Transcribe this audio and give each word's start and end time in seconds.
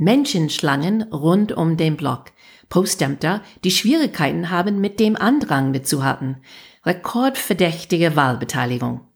Menschenschlangen 0.00 1.02
rund 1.12 1.52
um 1.52 1.76
den 1.76 1.96
Block. 1.96 2.32
Postämter, 2.70 3.42
die 3.64 3.70
Schwierigkeiten 3.70 4.48
haben, 4.48 4.80
mit 4.80 4.98
dem 4.98 5.14
Andrang 5.14 5.72
mitzuhalten. 5.72 6.38
Rekordverdächtige 6.86 8.16
Wahlbeteiligung. 8.16 9.06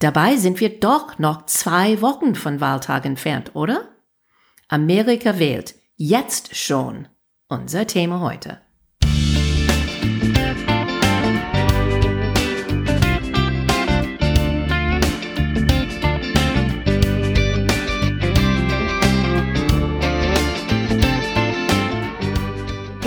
Dabei 0.00 0.36
sind 0.36 0.58
wir 0.58 0.80
doch 0.80 1.20
noch 1.20 1.46
zwei 1.46 2.00
Wochen 2.02 2.34
von 2.34 2.60
Wahltag 2.60 3.06
entfernt, 3.06 3.54
oder? 3.54 3.88
Amerika 4.68 5.38
wählt. 5.38 5.76
Jetzt 5.94 6.56
schon. 6.56 7.06
Unser 7.48 7.86
Thema 7.86 8.18
heute. 8.18 8.63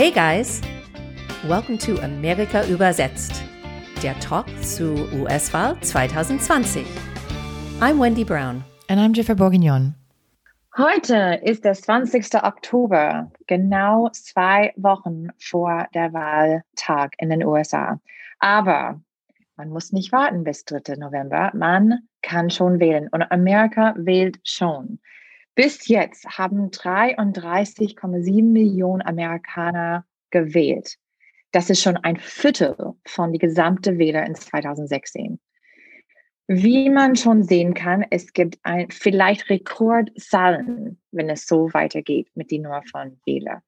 Hey 0.08 0.14
guys! 0.14 0.62
Welcome 1.46 1.76
to 1.80 2.00
Amerika 2.02 2.64
übersetzt, 2.66 3.42
der 4.02 4.18
Talk 4.20 4.46
zu 4.62 4.94
US-Wahl 5.12 5.78
2020. 5.82 6.86
I'm 7.82 8.00
Wendy 8.00 8.24
Brown. 8.24 8.64
And 8.88 8.98
I'm 8.98 9.12
Jennifer 9.12 9.34
Bourguignon. 9.34 9.94
Heute 10.78 11.38
ist 11.42 11.62
der 11.66 11.74
20. 11.74 12.42
Oktober, 12.42 13.30
genau 13.46 14.08
zwei 14.12 14.72
Wochen 14.78 15.28
vor 15.38 15.86
der 15.92 16.14
Wahltag 16.14 17.12
in 17.18 17.28
den 17.28 17.44
USA. 17.44 18.00
Aber 18.38 18.98
man 19.56 19.68
muss 19.68 19.92
nicht 19.92 20.10
warten 20.10 20.42
bis 20.42 20.64
3. 20.64 20.96
November. 20.96 21.50
Man 21.52 21.98
kann 22.22 22.48
schon 22.48 22.80
wählen 22.80 23.08
und 23.12 23.30
Amerika 23.30 23.92
wählt 23.98 24.38
schon. 24.42 25.00
Bis 25.58 25.88
jetzt 25.88 26.24
haben 26.38 26.70
33,7 26.70 28.44
Millionen 28.44 29.02
Amerikaner 29.02 30.06
gewählt. 30.30 30.98
Das 31.50 31.68
ist 31.68 31.82
schon 31.82 31.96
ein 31.96 32.16
Viertel 32.16 32.94
von 33.04 33.32
die 33.32 33.40
gesamte 33.40 33.98
Wähler 33.98 34.24
in 34.24 34.36
2016. 34.36 35.40
Wie 36.46 36.88
man 36.90 37.16
schon 37.16 37.42
sehen 37.42 37.74
kann, 37.74 38.06
es 38.08 38.32
gibt 38.32 38.60
ein, 38.62 38.88
vielleicht 38.92 39.50
Rekordzahlen, 39.50 41.02
wenn 41.10 41.28
es 41.28 41.48
so 41.48 41.74
weitergeht 41.74 42.30
mit 42.36 42.52
die 42.52 42.60
Nummer 42.60 42.84
von 42.92 43.20
Wähler. 43.26 43.64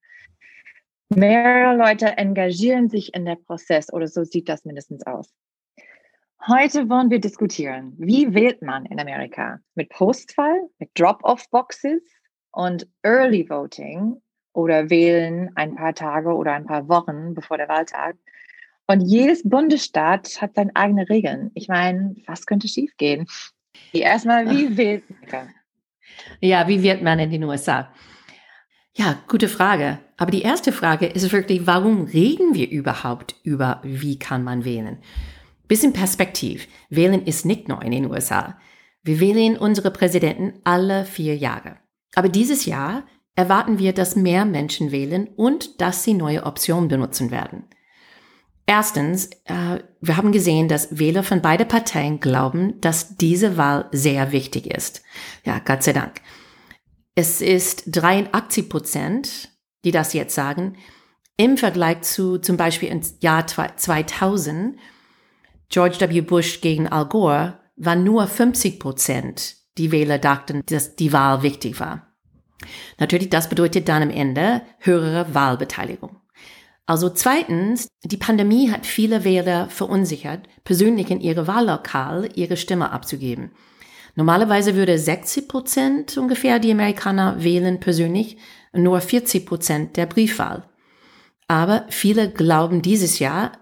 Mehrere 1.09 1.75
Leute 1.75 2.17
engagieren 2.17 2.87
sich 2.87 3.13
in 3.13 3.25
der 3.25 3.35
Prozess 3.35 3.91
oder 3.91 4.07
so 4.07 4.23
sieht 4.23 4.47
das 4.47 4.63
mindestens 4.63 5.05
aus. 5.05 5.33
Heute 6.47 6.89
wollen 6.89 7.11
wir 7.11 7.19
diskutieren, 7.19 7.93
wie 7.99 8.33
wählt 8.33 8.63
man 8.63 8.87
in 8.87 8.99
Amerika? 8.99 9.59
Mit 9.75 9.89
Postfall, 9.89 10.59
mit 10.79 10.89
Drop-off-Boxes 10.95 12.01
und 12.51 12.87
Early 13.03 13.47
Voting 13.47 14.19
oder 14.53 14.89
wählen 14.89 15.51
ein 15.53 15.75
paar 15.75 15.93
Tage 15.93 16.33
oder 16.33 16.53
ein 16.53 16.65
paar 16.65 16.89
Wochen 16.89 17.35
bevor 17.35 17.57
der 17.57 17.69
Wahltag. 17.69 18.15
Und 18.87 19.01
jedes 19.01 19.47
Bundesstaat 19.47 20.41
hat 20.41 20.55
seine 20.55 20.75
eigenen 20.75 21.05
Regeln. 21.05 21.51
Ich 21.53 21.67
meine, 21.67 22.15
was 22.25 22.47
könnte 22.47 22.67
schiefgehen? 22.67 23.27
Erstmal, 23.93 24.49
wie 24.49 24.75
wählt 24.75 25.03
man? 25.31 25.53
Ja, 26.39 26.67
wie 26.67 26.81
wählt 26.81 27.03
man 27.03 27.19
in 27.19 27.29
den 27.29 27.43
USA? 27.43 27.93
Ja, 28.95 29.21
gute 29.27 29.47
Frage. 29.47 29.99
Aber 30.17 30.31
die 30.31 30.41
erste 30.41 30.71
Frage 30.71 31.05
ist 31.05 31.31
wirklich, 31.31 31.67
warum 31.67 32.05
reden 32.05 32.55
wir 32.55 32.67
überhaupt 32.67 33.35
über, 33.43 33.79
wie 33.83 34.17
kann 34.17 34.43
man 34.43 34.65
wählen? 34.65 34.97
Bisschen 35.71 35.93
Perspektiv. 35.93 36.67
Wählen 36.89 37.25
ist 37.25 37.45
nicht 37.45 37.69
neu 37.69 37.79
in 37.79 37.93
den 37.93 38.11
USA. 38.11 38.59
Wir 39.03 39.21
wählen 39.21 39.55
unsere 39.55 39.89
Präsidenten 39.89 40.59
alle 40.65 41.05
vier 41.05 41.37
Jahre. 41.37 41.77
Aber 42.13 42.27
dieses 42.27 42.65
Jahr 42.65 43.05
erwarten 43.35 43.79
wir, 43.79 43.93
dass 43.93 44.17
mehr 44.17 44.43
Menschen 44.43 44.91
wählen 44.91 45.29
und 45.37 45.79
dass 45.79 46.03
sie 46.03 46.13
neue 46.13 46.43
Optionen 46.43 46.89
benutzen 46.89 47.31
werden. 47.31 47.63
Erstens, 48.65 49.29
äh, 49.45 49.79
wir 50.01 50.17
haben 50.17 50.33
gesehen, 50.33 50.67
dass 50.67 50.99
Wähler 50.99 51.23
von 51.23 51.41
beiden 51.41 51.69
Parteien 51.69 52.19
glauben, 52.19 52.81
dass 52.81 53.15
diese 53.15 53.55
Wahl 53.55 53.87
sehr 53.93 54.33
wichtig 54.33 54.67
ist. 54.67 55.01
Ja, 55.45 55.59
Gott 55.59 55.83
sei 55.83 55.93
Dank. 55.93 56.19
Es 57.15 57.41
ist 57.41 57.83
83 57.85 58.67
Prozent, 58.67 59.51
die 59.85 59.91
das 59.91 60.11
jetzt 60.11 60.35
sagen, 60.35 60.75
im 61.37 61.57
Vergleich 61.57 62.01
zu 62.01 62.39
zum 62.39 62.57
Beispiel 62.57 62.89
im 62.89 63.01
Jahr 63.21 63.47
2000, 63.47 64.75
George 65.71 65.99
W. 66.01 66.21
Bush 66.21 66.59
gegen 66.59 66.87
Al 66.87 67.05
Gore 67.05 67.57
war 67.77 67.95
nur 67.95 68.27
50 68.27 68.79
Prozent 68.79 69.55
die 69.77 69.93
Wähler 69.93 70.17
dachten, 70.17 70.63
dass 70.65 70.97
die 70.97 71.13
Wahl 71.13 71.43
wichtig 71.43 71.79
war. 71.79 72.07
Natürlich, 72.99 73.29
das 73.29 73.47
bedeutet 73.47 73.87
dann 73.87 74.03
am 74.03 74.09
Ende 74.09 74.61
höhere 74.79 75.33
Wahlbeteiligung. 75.33 76.17
Also 76.85 77.09
zweitens, 77.09 77.87
die 78.03 78.17
Pandemie 78.17 78.69
hat 78.69 78.85
viele 78.85 79.23
Wähler 79.23 79.69
verunsichert, 79.69 80.47
persönlich 80.65 81.09
in 81.09 81.21
ihre 81.21 81.47
Wahllokal 81.47 82.29
ihre 82.35 82.57
Stimme 82.57 82.91
abzugeben. 82.91 83.51
Normalerweise 84.15 84.75
würde 84.75 84.99
60 84.99 85.47
Prozent 85.47 86.17
ungefähr 86.17 86.59
die 86.59 86.71
Amerikaner 86.71 87.41
wählen 87.41 87.79
persönlich, 87.79 88.35
nur 88.73 88.99
40 88.99 89.45
Prozent 89.45 89.95
der 89.95 90.05
Briefwahl. 90.05 90.65
Aber 91.47 91.85
viele 91.89 92.29
glauben 92.29 92.81
dieses 92.81 93.19
Jahr, 93.19 93.53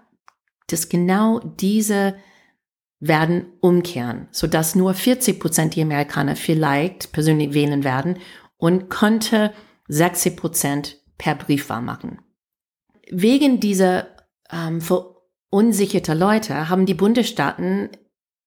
dass 0.72 0.88
genau 0.88 1.40
diese 1.40 2.16
werden 3.00 3.46
umkehren, 3.60 4.28
sodass 4.30 4.74
nur 4.74 4.94
40 4.94 5.40
Prozent 5.40 5.74
die 5.74 5.82
Amerikaner 5.82 6.36
vielleicht 6.36 7.12
persönlich 7.12 7.54
wählen 7.54 7.82
werden 7.82 8.18
und 8.58 8.90
könnte 8.90 9.52
60 9.88 10.36
Prozent 10.36 10.98
per 11.16 11.34
Briefwahl 11.34 11.82
machen. 11.82 12.18
Wegen 13.10 13.58
dieser 13.58 14.06
ähm, 14.52 14.80
verunsicherter 14.80 16.14
Leute 16.14 16.68
haben 16.68 16.86
die 16.86 16.94
Bundesstaaten 16.94 17.88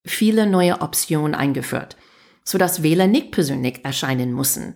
viele 0.05 0.45
neue 0.45 0.81
Optionen 0.81 1.33
eingeführt, 1.33 1.97
sodass 2.43 2.83
Wähler 2.83 3.07
nicht 3.07 3.31
persönlich 3.31 3.83
erscheinen 3.83 4.33
müssen. 4.33 4.75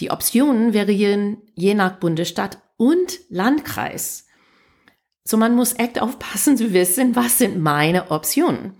Die 0.00 0.10
Optionen 0.10 0.72
variieren 0.72 1.38
je 1.54 1.74
nach 1.74 1.98
Bundesstaat 1.98 2.58
und 2.76 3.20
Landkreis. 3.28 4.26
So 5.24 5.36
man 5.36 5.54
muss 5.54 5.78
echt 5.78 6.00
aufpassen 6.00 6.56
zu 6.56 6.72
wissen, 6.72 7.14
was 7.16 7.38
sind 7.38 7.58
meine 7.58 8.10
Optionen. 8.10 8.74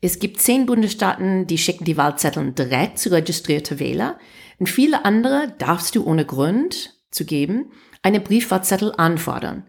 Es 0.00 0.18
gibt 0.18 0.40
zehn 0.40 0.66
Bundesstaaten, 0.66 1.46
die 1.46 1.58
schicken 1.58 1.84
die 1.84 1.96
Wahlzettel 1.96 2.52
direkt 2.52 2.98
zu 2.98 3.10
registrierte 3.10 3.80
Wähler. 3.80 4.18
Und 4.58 4.68
viele 4.68 5.04
andere 5.04 5.54
darfst 5.58 5.96
du 5.96 6.04
ohne 6.04 6.24
Grund 6.24 6.94
zu 7.10 7.24
geben 7.24 7.72
eine 8.02 8.20
Briefwahlzettel 8.20 8.94
anfordern. 8.96 9.64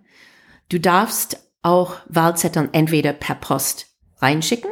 Du 0.69 0.79
darfst 0.79 1.51
auch 1.61 1.97
Wahlzettel 2.07 2.69
entweder 2.71 3.13
per 3.13 3.35
Post 3.35 3.87
reinschicken, 4.17 4.71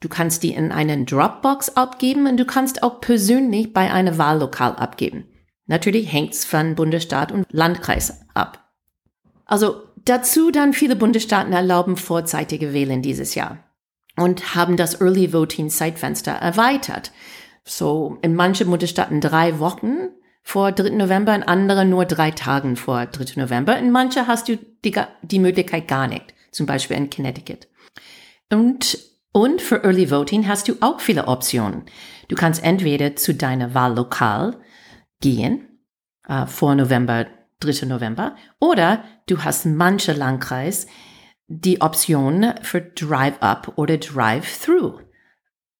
du 0.00 0.08
kannst 0.08 0.42
die 0.42 0.52
in 0.52 0.72
einen 0.72 1.06
Dropbox 1.06 1.70
abgeben 1.76 2.26
und 2.26 2.36
du 2.38 2.44
kannst 2.44 2.82
auch 2.82 3.00
persönlich 3.00 3.72
bei 3.72 3.92
einem 3.92 4.18
Wahllokal 4.18 4.74
abgeben. 4.76 5.28
Natürlich 5.66 6.12
hängt's 6.12 6.44
von 6.44 6.74
Bundesstaat 6.74 7.30
und 7.30 7.46
Landkreis 7.50 8.20
ab. 8.34 8.68
Also 9.44 9.82
Dazu 10.04 10.50
dann 10.50 10.72
viele 10.72 10.96
Bundesstaaten 10.96 11.52
erlauben 11.52 11.96
vorzeitige 11.96 12.72
Wählen 12.72 13.02
dieses 13.02 13.34
Jahr 13.34 13.58
und 14.16 14.54
haben 14.54 14.76
das 14.76 15.00
Early 15.00 15.32
Voting 15.32 15.70
Zeitfenster 15.70 16.32
erweitert. 16.32 17.12
So 17.64 18.18
in 18.22 18.34
manchen 18.34 18.68
Bundesstaaten 18.68 19.20
drei 19.20 19.58
Wochen 19.58 20.08
vor 20.42 20.72
3. 20.72 20.90
November, 20.90 21.34
in 21.34 21.44
anderen 21.44 21.88
nur 21.88 22.04
drei 22.04 22.32
Tagen 22.32 22.76
vor 22.76 23.06
3. 23.06 23.40
November. 23.40 23.78
In 23.78 23.92
manchen 23.92 24.26
hast 24.26 24.48
du 24.48 24.58
die, 24.84 24.94
die 25.22 25.38
Möglichkeit 25.38 25.86
gar 25.86 26.08
nicht, 26.08 26.34
zum 26.50 26.66
Beispiel 26.66 26.96
in 26.96 27.08
Connecticut. 27.08 27.68
Und, 28.50 28.98
und 29.32 29.62
für 29.62 29.84
Early 29.84 30.10
Voting 30.10 30.48
hast 30.48 30.66
du 30.66 30.74
auch 30.80 31.00
viele 31.00 31.28
Optionen. 31.28 31.84
Du 32.26 32.34
kannst 32.34 32.64
entweder 32.64 33.14
zu 33.14 33.34
deiner 33.34 33.72
Wahllokal 33.72 34.58
gehen, 35.20 35.78
äh, 36.26 36.46
vor 36.46 36.74
November 36.74 37.26
3. 37.62 37.86
November. 37.86 38.36
Oder 38.60 39.04
du 39.26 39.38
hast 39.44 39.66
manche 39.66 40.12
Landkreis 40.12 40.86
die 41.48 41.80
Option 41.80 42.54
für 42.62 42.80
Drive-Up 42.80 43.72
oder 43.76 43.98
Drive-Through. 43.98 45.00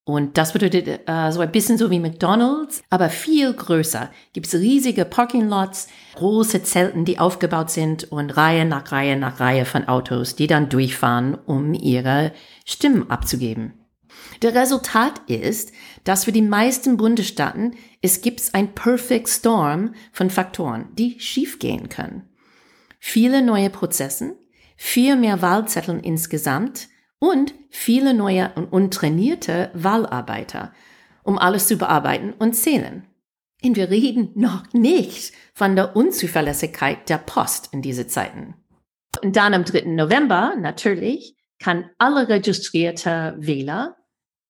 Und 0.05 0.37
das 0.37 0.52
bedeutet 0.52 1.08
äh, 1.08 1.31
so 1.31 1.40
ein 1.40 1.52
bisschen 1.52 1.79
so 1.79 1.88
wie 1.90 2.00
McDonald's, 2.00 2.82
aber 2.90 3.08
viel 3.08 3.52
größer. 3.52 4.11
Gibt 4.32 4.46
es 4.46 4.55
riesige 4.55 5.05
Parking 5.05 5.49
Lots, 5.49 5.88
große 6.17 6.64
Zelten, 6.64 7.05
die 7.05 7.20
aufgebaut 7.20 7.70
sind 7.70 8.11
und 8.11 8.37
Reihe 8.37 8.64
nach 8.64 8.90
Reihe 8.90 9.17
nach 9.17 9.38
Reihe 9.38 9.64
von 9.64 9.87
Autos, 9.87 10.35
die 10.35 10.49
dann 10.49 10.69
durchfahren, 10.69 11.38
um 11.46 11.73
ihre 11.73 12.32
Stimmen 12.64 13.11
abzugeben. 13.11 13.81
Der 14.43 14.56
Resultat 14.56 15.21
ist, 15.29 15.73
dass 16.03 16.25
für 16.25 16.33
die 16.33 16.43
meisten 16.43 16.97
Bundesstaaten 16.97 17.77
es 18.00 18.23
gibt 18.23 18.43
ein 18.55 18.75
Perfect 18.75 19.29
Storm 19.29 19.94
von 20.12 20.31
Faktoren, 20.31 20.89
die 20.94 21.21
schiefgehen 21.21 21.89
können. 21.89 22.29
Viele 22.99 23.43
neue 23.43 23.71
Prozessen, 23.71 24.35
viel 24.77 25.15
mehr 25.15 25.43
Wahlzetteln 25.43 26.00
insgesamt 26.00 26.89
und 27.21 27.55
viele 27.71 28.15
neue 28.15 28.50
und 28.56 28.73
untrainierte 28.73 29.71
Wahlarbeiter, 29.75 30.73
um 31.23 31.38
alles 31.38 31.69
zu 31.69 31.77
bearbeiten 31.77 32.33
und 32.33 32.55
zählen. 32.55 33.06
Und 33.65 33.77
wir 33.77 33.91
reden 33.91 34.33
noch 34.35 34.65
nicht 34.73 35.33
von 35.55 35.77
der 35.77 35.95
Unzuverlässigkeit 35.95 37.09
der 37.09 37.19
Post 37.19 37.69
in 37.73 37.81
diese 37.81 38.09
Zeiten. 38.09 38.55
Und 39.23 39.37
dann 39.37 39.55
am 39.55 39.65
3. 39.65 39.83
November, 39.83 40.56
natürlich, 40.59 41.37
kann 41.61 41.91
alle 41.99 42.29
registrierte 42.29 43.37
Wähler 43.38 43.97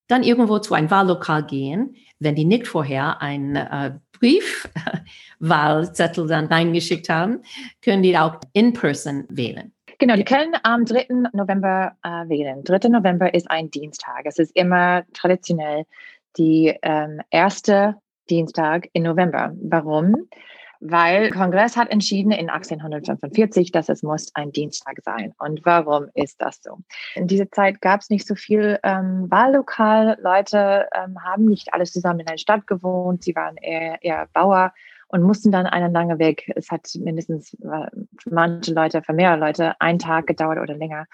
dann 0.08 0.22
irgendwo 0.22 0.58
zu 0.58 0.74
einem 0.74 0.90
Wahllokal 0.90 1.44
gehen, 1.44 1.96
wenn 2.18 2.34
die 2.34 2.44
nicht 2.44 2.66
vorher 2.66 3.22
einen 3.22 3.56
äh, 3.56 3.92
Briefwahlzettel 4.18 6.26
dann 6.28 6.46
reingeschickt 6.46 7.08
haben, 7.08 7.42
können 7.82 8.02
die 8.02 8.16
auch 8.16 8.36
in 8.52 8.72
person 8.72 9.26
wählen. 9.28 9.72
Genau, 9.98 10.16
die 10.16 10.24
können 10.24 10.54
am 10.64 10.84
3. 10.84 11.06
November 11.32 11.96
äh, 12.02 12.28
wählen. 12.28 12.64
3. 12.64 12.88
November 12.88 13.32
ist 13.34 13.48
ein 13.50 13.70
Dienstag. 13.70 14.22
Es 14.24 14.38
ist 14.38 14.56
immer 14.56 15.04
traditionell 15.12 15.84
die 16.36 16.76
ähm, 16.82 17.20
erste 17.30 17.96
Dienstag 18.28 18.88
im 18.94 19.04
November. 19.04 19.52
Warum? 19.62 20.28
Weil 20.84 21.30
Kongress 21.30 21.76
hat 21.76 21.90
entschieden 21.90 22.32
in 22.32 22.50
1845, 22.50 23.70
dass 23.70 23.88
es 23.88 24.02
muss 24.02 24.34
ein 24.34 24.50
Dienstag 24.50 24.98
sein. 25.04 25.32
Und 25.38 25.60
warum 25.64 26.08
ist 26.14 26.42
das 26.42 26.60
so? 26.60 26.78
In 27.14 27.28
dieser 27.28 27.48
Zeit 27.52 27.80
gab 27.80 28.00
es 28.00 28.10
nicht 28.10 28.26
so 28.26 28.34
viel 28.34 28.80
ähm, 28.82 29.30
Wahllokal. 29.30 30.18
Leute 30.20 30.88
ähm, 30.92 31.22
haben 31.22 31.44
nicht 31.44 31.72
alles 31.72 31.92
zusammen 31.92 32.20
in 32.20 32.26
einer 32.26 32.38
Stadt 32.38 32.66
gewohnt. 32.66 33.22
Sie 33.22 33.36
waren 33.36 33.56
eher, 33.58 34.02
eher 34.02 34.26
Bauer 34.32 34.72
und 35.12 35.22
mussten 35.22 35.52
dann 35.52 35.66
einen 35.66 35.92
lange 35.92 36.18
Weg. 36.18 36.50
Es 36.56 36.70
hat 36.70 36.88
mindestens 36.98 37.50
für 37.60 37.90
manche 38.30 38.72
Leute, 38.72 39.02
für 39.02 39.12
mehrere 39.12 39.38
Leute, 39.38 39.80
einen 39.80 39.98
Tag 39.98 40.26
gedauert 40.26 40.58
oder 40.58 40.74
länger. 40.74 41.06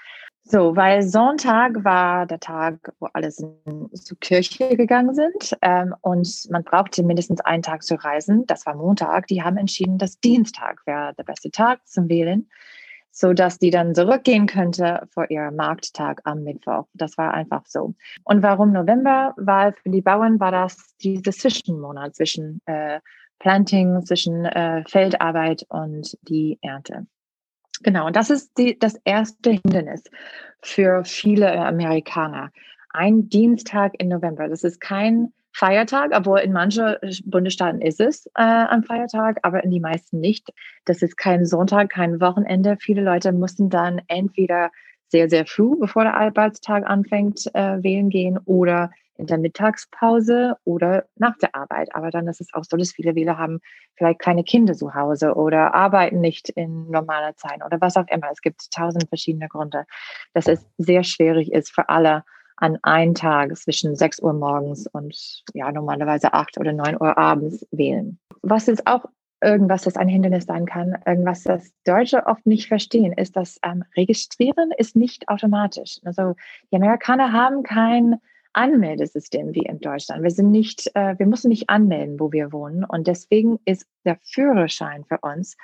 So, 0.45 0.77
weil 0.77 1.03
Sonntag 1.03 1.85
war 1.85 2.25
der 2.25 2.41
Tag, 2.41 2.95
wo 3.00 3.09
alle 3.12 3.31
zur 3.31 4.19
Kirche 4.21 4.77
gegangen 4.77 5.15
sind 5.15 5.59
ähm, 5.61 5.95
und 6.00 6.47
man 6.50 6.65
brauchte 6.65 7.03
mindestens 7.03 7.43
einen 7.43 7.62
Tag 7.62 7.83
zu 7.83 7.97
reisen. 7.97 8.47
Das 8.47 8.65
war 8.65 8.75
Montag. 8.75 9.27
Die 9.27 9.43
haben 9.43 9.59
entschieden, 9.59 9.99
dass 9.99 10.21
Dienstag 10.21 10.81
wäre 10.87 11.12
der 11.19 11.25
beste 11.25 11.50
Tag 11.50 11.87
zum 11.87 12.09
Wählen, 12.09 12.49
so 13.11 13.35
dass 13.35 13.59
die 13.59 13.71
dann 13.71 13.95
zurückgehen 13.95 14.47
könnte 14.47 15.06
vor 15.11 15.29
ihrem 15.29 15.56
Markttag 15.56 16.23
am 16.25 16.45
Mittwoch. 16.45 16.87
Das 16.95 17.19
war 17.19 17.35
einfach 17.35 17.67
so. 17.67 17.95
Und 18.25 18.43
warum 18.43 18.73
November? 18.73 19.35
Weil 19.37 19.75
für 19.75 19.91
die 19.91 20.03
Bauern 20.03 20.41
war 20.41 20.53
das 20.53 20.97
dieser 20.97 21.33
Zwischenmonat 21.33 22.15
zwischen 22.15 22.62
äh, 22.65 23.00
Planting, 23.38 24.05
zwischen 24.05 24.44
äh, 24.44 24.85
Feldarbeit 24.87 25.64
und 25.69 26.17
die 26.23 26.58
Ernte. 26.62 27.06
Genau, 27.82 28.06
und 28.06 28.17
das 28.17 28.31
ist 28.31 28.58
die, 28.58 28.79
das 28.79 28.96
erste 29.05 29.50
Hindernis 29.50 30.02
für 30.62 31.05
viele 31.05 31.52
Amerikaner. 31.52 32.50
Ein 32.90 33.29
Dienstag 33.29 33.94
im 33.99 34.08
November. 34.08 34.49
Das 34.49 34.64
ist 34.64 34.81
kein 34.81 35.32
Feiertag, 35.52 36.11
obwohl 36.14 36.40
in 36.40 36.52
manchen 36.52 36.96
Bundesstaaten 37.25 37.81
ist 37.81 38.00
es 38.00 38.26
äh, 38.35 38.43
ein 38.43 38.85
Feiertag, 38.85 39.38
aber 39.43 39.64
in 39.64 39.70
die 39.70 39.81
meisten 39.81 40.20
nicht. 40.20 40.50
Das 40.85 41.02
ist 41.02 41.17
kein 41.17 41.46
Sonntag, 41.46 41.90
kein 41.90 42.20
Wochenende. 42.20 42.76
Viele 42.81 43.02
Leute 43.02 43.32
mussten 43.32 43.70
dann 43.70 44.00
entweder 44.08 44.70
sehr, 45.08 45.29
sehr 45.29 45.46
früh, 45.46 45.76
bevor 45.79 46.05
der 46.05 46.17
Arbeitstag 46.17 46.88
anfängt, 46.88 47.46
äh, 47.55 47.82
wählen 47.82 48.08
gehen 48.08 48.38
oder 48.44 48.90
in 49.19 49.26
der 49.26 49.38
Mittagspause 49.38 50.56
oder 50.65 51.05
nach 51.17 51.37
der 51.38 51.55
Arbeit. 51.55 51.94
Aber 51.94 52.11
dann 52.11 52.29
ist 52.29 52.41
es 52.41 52.55
auch 52.55 52.65
so, 52.65 52.76
dass 52.76 52.93
viele 52.93 53.15
Wähler 53.15 53.37
haben 53.37 53.61
vielleicht 53.97 54.20
keine 54.20 54.44
Kinder 54.44 54.75
zu 54.75 54.94
Hause 54.94 55.35
oder 55.35 55.75
arbeiten 55.75 56.20
nicht 56.20 56.49
in 56.50 56.91
normaler 56.91 57.37
Zeit 57.37 57.65
oder 57.65 57.81
was 57.81 57.97
auch 57.97 58.06
immer. 58.09 58.29
Es 58.32 58.41
gibt 58.41 58.70
tausend 58.70 59.09
verschiedene 59.09 59.49
Gründe, 59.49 59.85
dass 60.35 60.47
es 60.47 60.65
sehr 60.79 61.03
schwierig 61.03 61.53
ist 61.53 61.73
für 61.73 61.88
alle 61.88 62.25
an 62.56 62.79
einem 62.82 63.15
Tag 63.15 63.56
zwischen 63.56 63.94
6 63.94 64.20
Uhr 64.20 64.32
morgens 64.32 64.87
und 64.88 65.43
ja 65.53 65.71
normalerweise 65.71 66.32
8 66.32 66.59
oder 66.59 66.73
9 66.73 67.00
Uhr 67.00 67.17
abends 67.17 67.67
wählen. 67.71 68.19
Was 68.43 68.69
ist 68.69 68.87
auch 68.87 69.05
irgendwas, 69.41 69.82
das 69.82 69.97
ein 69.97 70.09
Hindernis 70.09 70.47
sein 70.47 70.67
kann, 70.67 70.97
irgendwas, 71.06 71.44
das 71.44 71.73
Deutsche 71.85 72.26
oft 72.26 72.44
nicht 72.47 72.67
verstehen, 72.67 73.12
ist, 73.12 73.37
dass 73.37 73.59
ähm, 73.62 73.85
Registrieren 73.97 74.73
ist 74.76 74.97
nicht 74.97 75.29
automatisch. 75.29 76.00
Also 76.05 76.35
die 76.73 76.76
Amerikaner 76.76 77.32
haben 77.32 77.62
kein 77.62 78.17
Anmeldesystem 78.59 79.55
wie 79.55 79.63
in 79.63 79.79
Deutschland. 79.79 80.25
Wir 80.25 80.33
sind 80.33 80.51
nicht, 80.51 80.91
äh, 80.95 81.17
wir 81.17 81.27
müssen 81.27 81.49
nicht 81.49 81.71
anmelden, 81.71 82.19
wo 82.19 82.33
wir 82.33 82.51
wohnen. 82.51 82.85
Und 82.85 83.07
deswegen 83.07 83.61
ist 83.65 83.87
der 84.05 84.19
Führerschein 84.23 85.05
für 85.05 85.19
uns 85.23 85.57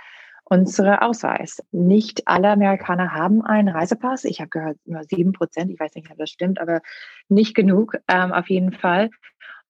unsere 0.45 1.03
Ausweis. 1.03 1.61
Nicht 1.73 2.29
alle 2.29 2.51
Amerikaner 2.51 3.13
haben 3.13 3.43
einen 3.43 3.69
Reisepass. 3.69 4.25
Ich 4.25 4.41
habe 4.41 4.51
gehört, 4.51 4.79
nur 4.85 5.03
sieben 5.03 5.33
Prozent. 5.33 5.73
Ich 5.73 5.81
weiß 5.81 5.97
nicht, 5.97 6.09
ob 6.09 6.19
das 6.19 6.31
stimmt, 6.31 6.61
aber 6.61 6.83
nicht 7.29 7.57
genug 7.57 7.97
ähm, 8.07 8.33
auf 8.33 8.49
jeden 8.49 8.73
Fall. 8.73 9.11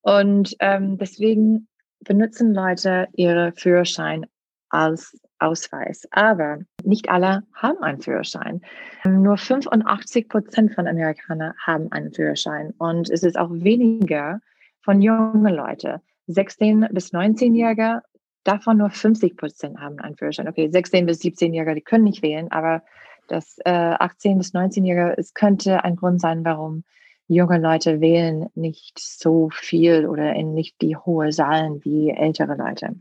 Und 0.01 0.55
ähm, 0.59 0.99
deswegen 0.99 1.67
benutzen 2.01 2.53
Leute 2.53 3.07
ihre 3.13 3.53
Führerschein 3.53 4.27
als 4.69 5.17
Ausweis. 5.39 6.07
Aber 6.11 6.59
nicht 6.83 7.09
alle 7.09 7.43
haben 7.53 7.81
einen 7.83 7.99
Führerschein. 7.99 8.61
Nur 9.05 9.37
85 9.37 10.29
Prozent 10.29 10.73
von 10.73 10.87
Amerikanern 10.87 11.53
haben 11.63 11.91
einen 11.91 12.13
Führerschein. 12.13 12.73
Und 12.77 13.09
es 13.09 13.23
ist 13.23 13.37
auch 13.37 13.51
weniger 13.51 14.41
von 14.81 15.01
jungen 15.01 15.53
Leuten. 15.53 15.99
16 16.27 16.87
bis 16.91 17.13
19-Jährige, 17.13 18.01
davon 18.43 18.77
nur 18.77 18.89
50 18.89 19.37
Prozent 19.37 19.79
haben 19.79 19.99
einen 19.99 20.15
Führerschein. 20.15 20.47
Okay, 20.47 20.69
16 20.69 21.05
bis 21.05 21.21
17-Jährige, 21.21 21.75
die 21.75 21.81
können 21.81 22.03
nicht 22.03 22.21
wählen, 22.21 22.51
aber 22.51 22.83
das 23.27 23.57
äh, 23.65 23.71
18 23.71 24.37
bis 24.37 24.53
19-Jährige, 24.53 25.15
es 25.17 25.33
könnte 25.33 25.83
ein 25.83 25.95
Grund 25.95 26.21
sein, 26.21 26.45
warum 26.45 26.83
junge 27.27 27.57
Leute 27.57 28.01
wählen 28.01 28.47
nicht 28.53 28.99
so 28.99 29.49
viel 29.51 30.05
oder 30.05 30.33
in 30.33 30.53
nicht 30.53 30.81
die 30.81 30.95
hohe 30.95 31.29
Zahlen 31.29 31.83
wie 31.83 32.11
ältere 32.11 32.55
Leute. 32.55 32.95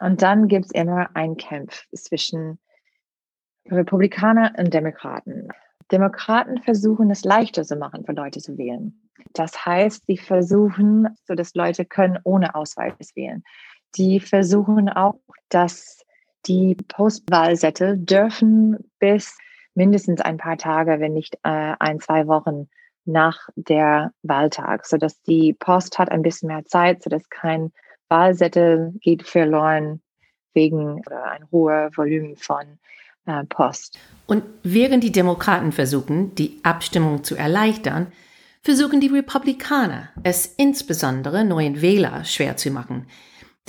Und 0.00 0.22
dann 0.22 0.48
gibt 0.48 0.66
es 0.66 0.70
immer 0.72 1.14
einen 1.14 1.36
Kampf 1.36 1.86
zwischen 1.92 2.58
Republikaner 3.70 4.52
und 4.56 4.72
Demokraten. 4.72 5.48
Demokraten 5.90 6.62
versuchen 6.62 7.10
es 7.10 7.24
leichter 7.24 7.64
zu 7.64 7.76
machen, 7.76 8.04
für 8.04 8.12
Leute 8.12 8.40
zu 8.40 8.56
wählen. 8.58 9.08
Das 9.32 9.64
heißt, 9.66 10.04
sie 10.06 10.16
versuchen, 10.16 11.08
so 11.24 11.34
dass 11.34 11.54
Leute 11.54 11.84
können 11.84 12.18
ohne 12.24 12.54
Ausweis 12.54 12.94
wählen. 13.14 13.42
Die 13.96 14.20
versuchen 14.20 14.88
auch, 14.88 15.20
dass 15.48 16.04
die 16.46 16.76
Postwahlsätze 16.88 17.96
dürfen 17.96 18.90
bis 18.98 19.36
mindestens 19.74 20.20
ein 20.20 20.36
paar 20.36 20.56
Tage, 20.56 21.00
wenn 21.00 21.14
nicht 21.14 21.36
äh, 21.42 21.74
ein, 21.78 22.00
zwei 22.00 22.26
Wochen 22.26 22.68
nach 23.04 23.48
der 23.56 24.12
Wahltag, 24.22 24.86
sodass 24.86 25.22
die 25.22 25.54
Post 25.54 25.98
hat 25.98 26.10
ein 26.10 26.22
bisschen 26.22 26.48
mehr 26.48 26.64
Zeit, 26.66 27.02
sodass 27.02 27.28
kein 27.30 27.72
Wahlzettel 28.08 28.94
geht 29.00 29.22
verloren 29.22 30.00
wegen 30.54 31.02
ein 31.06 31.44
hoher 31.52 31.90
Volumen 31.94 32.36
von 32.36 32.78
äh, 33.26 33.44
Post. 33.44 33.98
Und 34.26 34.44
während 34.62 35.04
die 35.04 35.12
Demokraten 35.12 35.72
versuchen, 35.72 36.34
die 36.34 36.60
Abstimmung 36.62 37.22
zu 37.24 37.36
erleichtern, 37.36 38.12
versuchen 38.62 39.00
die 39.00 39.08
Republikaner, 39.08 40.08
es 40.24 40.46
insbesondere 40.46 41.44
neuen 41.44 41.80
Wähler 41.80 42.24
schwer 42.24 42.56
zu 42.56 42.70
machen. 42.70 43.06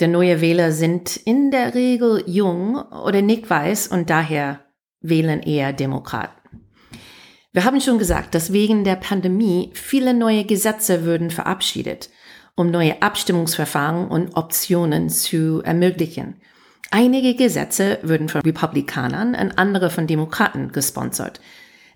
Denn 0.00 0.10
neue 0.10 0.40
Wähler 0.40 0.72
sind 0.72 1.16
in 1.16 1.50
der 1.50 1.74
Regel 1.74 2.24
jung 2.26 2.76
oder 2.76 3.22
nicht 3.22 3.48
weiß 3.48 3.88
und 3.88 4.10
daher 4.10 4.60
wählen 5.00 5.42
eher 5.42 5.72
Demokraten. 5.72 6.40
Wir 7.52 7.64
haben 7.64 7.80
schon 7.80 7.98
gesagt, 7.98 8.34
dass 8.34 8.52
wegen 8.52 8.84
der 8.84 8.96
Pandemie 8.96 9.70
viele 9.74 10.14
neue 10.14 10.44
Gesetze 10.44 11.04
würden 11.04 11.30
verabschiedet 11.30 12.10
um 12.54 12.70
neue 12.70 13.02
Abstimmungsverfahren 13.02 14.08
und 14.08 14.36
Optionen 14.36 15.08
zu 15.08 15.62
ermöglichen. 15.62 16.40
Einige 16.90 17.34
Gesetze 17.34 17.98
würden 18.02 18.28
von 18.28 18.40
Republikanern 18.42 19.34
und 19.34 19.58
andere 19.58 19.90
von 19.90 20.06
Demokraten 20.06 20.72
gesponsert. 20.72 21.40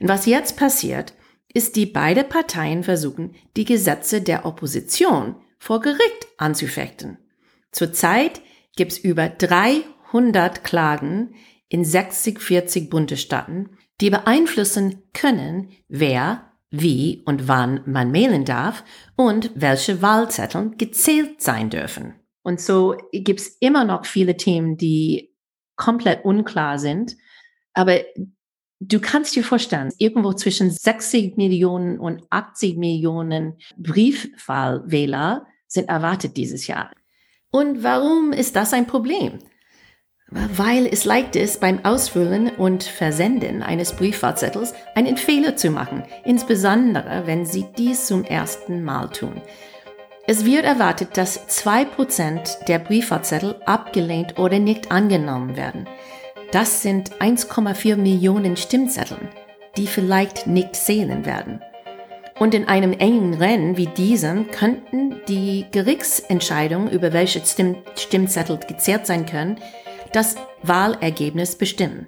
Und 0.01 0.09
was 0.09 0.27
jetzt 0.27 0.57
passiert, 0.57 1.15
ist, 1.53 1.77
die 1.77 1.87
beide 1.87 2.25
Parteien 2.25 2.83
versuchen, 2.83 3.35
die 3.57 3.65
Gesetze 3.65 4.21
der 4.21 4.45
Opposition 4.45 5.37
vor 5.59 5.81
Gericht 5.81 6.27
anzufechten. 6.37 7.19
Zurzeit 7.73 8.41
gibt 8.77 8.93
es 8.93 8.99
über 8.99 9.29
300 9.29 10.63
Klagen 10.65 11.35
in 11.69 11.85
60, 11.85 12.41
40 12.41 12.91
Bundesstaaten, 12.91 13.71
die 14.01 14.11
beeinflussen 14.11 15.03
können, 15.13 15.71
wer 15.89 16.53
wie 16.81 17.23
und 17.25 17.49
wann 17.49 17.81
man 17.87 18.11
mailen 18.11 18.45
darf 18.45 18.85
und 19.17 19.51
welche 19.55 20.03
Wahlzettel 20.03 20.73
gezählt 20.77 21.41
sein 21.41 21.71
dürfen. 21.71 22.15
Und 22.43 22.61
so 22.61 22.97
gibt 23.13 23.41
es 23.41 23.57
immer 23.61 23.85
noch 23.85 24.05
viele 24.05 24.37
Themen, 24.37 24.77
die 24.77 25.35
komplett 25.77 26.25
unklar 26.25 26.79
sind. 26.79 27.17
Aber 27.73 28.01
du 28.81 29.01
kannst 29.01 29.35
dir 29.35 29.45
vorstellen, 29.45 29.93
irgendwo 29.99 30.33
zwischen 30.33 30.71
60 30.71 31.37
Millionen 31.37 31.99
und 31.99 32.23
80 32.31 32.77
Millionen 32.77 33.59
Briefwahlwähler 33.77 35.47
sind 35.67 35.89
erwartet 35.89 36.37
dieses 36.37 36.67
Jahr. 36.67 36.91
Und 37.51 37.83
warum 37.83 38.33
ist 38.33 38.57
das 38.57 38.73
ein 38.73 38.87
Problem? 38.87 39.39
Weil 40.31 40.87
es 40.87 41.05
leicht 41.05 41.37
ist, 41.37 41.61
beim 41.61 41.85
Ausfüllen 41.85 42.51
und 42.57 42.83
Versenden 42.83 43.63
eines 43.63 43.93
Briefwahlzettels 43.93 44.75
einen 44.95 45.17
Fehler 45.17 45.57
zu 45.57 45.71
machen, 45.71 46.05
insbesondere 46.25 47.23
wenn 47.27 47.45
Sie 47.45 47.67
dies 47.77 48.07
zum 48.07 48.25
ersten 48.25 48.83
Mal 48.83 49.09
tun. 49.09 49.41
Es 50.27 50.47
wird 50.47 50.65
erwartet, 50.65 51.19
dass 51.19 51.49
2% 51.49 52.65
der 52.65 52.79
Briefwahlzettel 52.79 53.57
abgelehnt 53.67 54.39
oder 54.39 54.59
nicht 54.59 54.91
angenommen 54.91 55.57
werden. 55.57 55.87
Das 56.51 56.83
sind 56.83 57.13
1,4 57.21 57.97
Millionen 57.97 58.57
Stimmzetteln, 58.57 59.29
die 59.77 59.87
vielleicht 59.87 60.47
nicht 60.47 60.77
zählen 60.77 61.27
werden. 61.27 61.61
Und 62.39 62.55
in 62.55 62.67
einem 62.67 62.95
engen 62.95 63.35
Rennen 63.35 63.77
wie 63.77 63.87
diesem 63.87 64.51
könnten 64.51 65.21
die 65.29 65.67
Gerichtsentscheidungen, 65.71 66.91
über 66.91 67.13
welche 67.13 67.45
Stimm 67.45 67.77
Stimmzettel 67.97 68.59
gezählt 68.67 69.07
sein 69.07 69.27
können, 69.27 69.59
das 70.15 70.37
Wahlergebnis 70.63 71.57
bestimmen. 71.57 72.07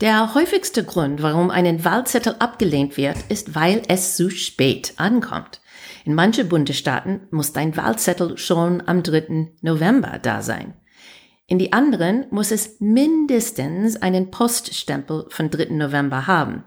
Der 0.00 0.34
häufigste 0.34 0.82
Grund, 0.82 1.22
warum 1.22 1.50
ein 1.50 1.84
Wahlzettel 1.84 2.36
abgelehnt 2.38 2.96
wird, 2.96 3.18
ist, 3.28 3.54
weil 3.54 3.82
es 3.88 4.16
zu 4.16 4.30
spät 4.30 4.94
ankommt. 4.96 5.60
In 6.06 6.14
manchen 6.14 6.48
Bundesstaaten 6.48 7.28
muss 7.30 7.52
dein 7.52 7.76
Wahlzettel 7.76 8.38
schon 8.38 8.82
am 8.86 9.02
3. 9.02 9.52
November 9.60 10.18
da 10.22 10.40
sein. 10.40 10.74
In 11.46 11.58
die 11.58 11.74
anderen 11.74 12.26
muss 12.30 12.50
es 12.50 12.80
mindestens 12.80 14.00
einen 14.00 14.30
Poststempel 14.30 15.26
von 15.28 15.50
3. 15.50 15.74
November 15.74 16.26
haben 16.26 16.64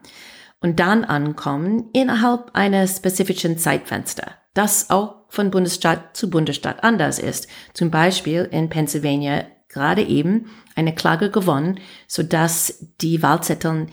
und 0.62 0.80
dann 0.80 1.04
ankommen 1.04 1.90
innerhalb 1.94 2.52
eines 2.54 2.98
spezifischen 2.98 3.58
Zeitfenster, 3.58 4.36
das 4.54 4.92
auch 4.92 5.24
von 5.30 5.50
Bundesstaat 5.50 6.16
zu 6.16 6.30
Bundesstaat 6.30 6.84
anders 6.84 7.18
ist. 7.18 7.48
Zum 7.74 7.90
Beispiel 7.90 8.48
in 8.52 8.70
Pennsylvania 8.70 9.46
gerade 9.74 10.04
eben 10.04 10.50
eine 10.76 10.96
Klage 10.96 11.30
gewonnen, 11.32 11.80
sodass 12.08 12.86
die 13.02 13.22
Wahlzettel, 13.22 13.88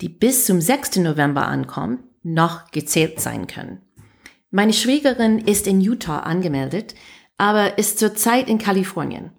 die 0.00 0.08
bis 0.08 0.44
zum 0.46 0.60
6. 0.60 0.96
November 0.96 1.46
ankommen, 1.46 2.04
noch 2.22 2.70
gezählt 2.70 3.20
sein 3.20 3.46
können. 3.46 3.82
Meine 4.50 4.72
Schwägerin 4.72 5.38
ist 5.38 5.66
in 5.66 5.80
Utah 5.80 6.20
angemeldet, 6.20 6.94
aber 7.38 7.78
ist 7.78 7.98
zurzeit 7.98 8.48
in 8.48 8.58
Kalifornien. 8.58 9.32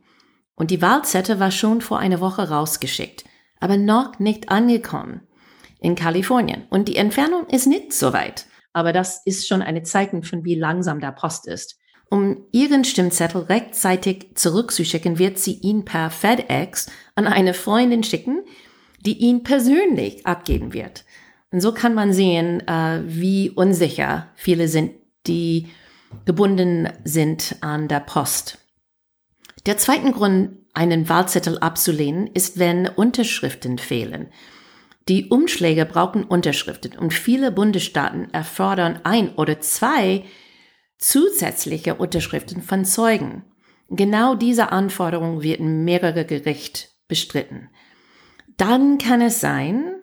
Und 0.56 0.72
die 0.72 0.82
Wahlzettel 0.82 1.40
war 1.40 1.52
schon 1.52 1.82
vor 1.82 2.00
einer 2.00 2.20
Woche 2.20 2.50
rausgeschickt, 2.50 3.26
aber 3.60 3.78
noch 3.78 4.20
nicht 4.20 4.50
angekommen 4.50 5.22
in 5.80 5.96
Kalifornien. 5.96 6.66
Und 6.70 6.88
die 6.88 6.96
Entfernung 6.96 7.48
ist 7.48 7.68
nicht 7.68 7.94
so 7.94 8.14
weit. 8.14 8.48
Aber 8.74 8.94
das 8.94 9.22
ist 9.26 9.48
schon 9.48 9.62
eine 9.62 9.84
Zeichen 9.84 10.24
von 10.24 10.44
wie 10.46 10.56
langsam 10.56 11.00
der 11.00 11.12
Post 11.12 11.48
ist. 11.48 11.77
Um 12.10 12.46
ihren 12.52 12.86
Stimmzettel 12.86 13.44
rechtzeitig 13.44 14.36
zurückzuschicken, 14.36 15.20
wird 15.20 15.38
sie 15.38 15.56
ihn 15.56 15.84
per 15.84 16.10
FedEx 16.10 16.90
an 17.16 17.28
eine 17.28 17.54
Freundin 17.54 18.04
schicken, 18.04 18.44
die 19.02 19.18
ihn 19.18 19.44
persönlich 19.44 20.26
abgeben 20.26 20.74
wird. 20.74 21.04
Und 21.52 21.62
so 21.62 21.74
kann 21.74 21.94
man 21.94 22.14
sehen, 22.14 22.66
äh, 22.68 23.02
wie 23.06 23.50
unsicher 23.50 24.28
viele 24.36 24.68
sind, 24.68 24.94
die 25.28 25.68
gebunden 26.26 26.90
sind 27.04 27.58
an 27.62 27.88
der 27.88 28.00
Post. 28.00 28.58
Der 29.66 29.78
zweite 29.78 30.12
Grund, 30.12 30.52
einen 30.74 31.10
Wahlzettel 31.10 31.58
abzulehnen, 31.58 32.28
ist, 32.28 32.60
wenn 32.60 32.88
Unterschriften 32.88 33.80
fehlen. 33.80 34.28
Die 35.10 35.30
Umschläge 35.30 35.86
brauchen 35.86 36.24
Unterschriften 36.24 36.98
und 36.98 37.14
viele 37.14 37.52
Bundesstaaten 37.52 38.34
erfordern 38.34 39.00
ein 39.04 39.34
oder 39.36 39.60
zwei 39.60 40.24
zusätzliche 40.98 41.96
Unterschriften 41.96 42.62
von 42.62 42.86
Zeugen. 42.86 43.44
Genau 43.90 44.36
diese 44.36 44.72
Anforderung 44.72 45.42
wird 45.42 45.60
in 45.60 45.84
mehrere 45.86 46.26
Gericht 46.26 46.90
bestritten. 47.08 47.70
Dann 48.58 48.98
kann 48.98 49.22
es 49.22 49.40
sein, 49.40 49.96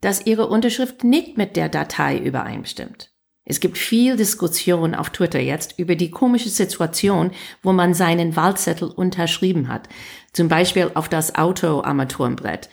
dass 0.00 0.26
Ihre 0.26 0.48
Unterschrift 0.48 1.04
nicht 1.04 1.38
mit 1.38 1.56
der 1.56 1.68
Datei 1.68 2.18
übereinstimmt. 2.18 3.10
Es 3.44 3.58
gibt 3.58 3.76
viel 3.76 4.16
Diskussion 4.16 4.94
auf 4.94 5.10
Twitter 5.10 5.40
jetzt 5.40 5.78
über 5.78 5.96
die 5.96 6.10
komische 6.10 6.48
Situation, 6.48 7.32
wo 7.62 7.72
man 7.72 7.92
seinen 7.92 8.36
Wahlzettel 8.36 8.88
unterschrieben 8.88 9.68
hat. 9.68 9.88
Zum 10.32 10.48
Beispiel 10.48 10.90
auf 10.94 11.08
das 11.08 11.34
Autoarmaturenbrett. 11.34 12.68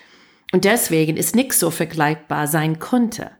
Und 0.52 0.66
deswegen 0.66 1.18
ist 1.18 1.36
nichts 1.36 1.60
so 1.60 1.72
vergleichbar 1.72 2.48
sein 2.48 2.80
konnte. 2.80 3.32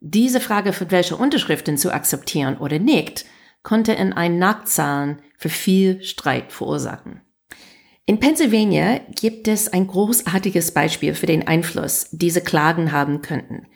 Diese 0.00 0.40
Frage, 0.40 0.72
für 0.72 0.90
welche 0.90 1.16
Unterschriften 1.16 1.78
zu 1.78 1.92
akzeptieren 1.92 2.56
oder 2.58 2.78
nicht, 2.78 3.26
konnte 3.66 3.94
in 3.94 4.12
einen 4.12 4.38
Nachzahlen 4.38 5.18
für 5.36 5.48
viel 5.48 6.00
Streit 6.04 6.52
verursachen. 6.52 7.20
In 8.06 8.20
Pennsylvania 8.20 9.00
gibt 9.20 9.48
es 9.48 9.66
ein 9.66 9.88
großartiges 9.88 10.70
Beispiel 10.70 11.14
für 11.14 11.26
den 11.26 11.48
Einfluss, 11.48 12.06
diese 12.12 12.42
Klagen 12.42 12.92
haben 12.92 13.22
könnten. 13.22 13.66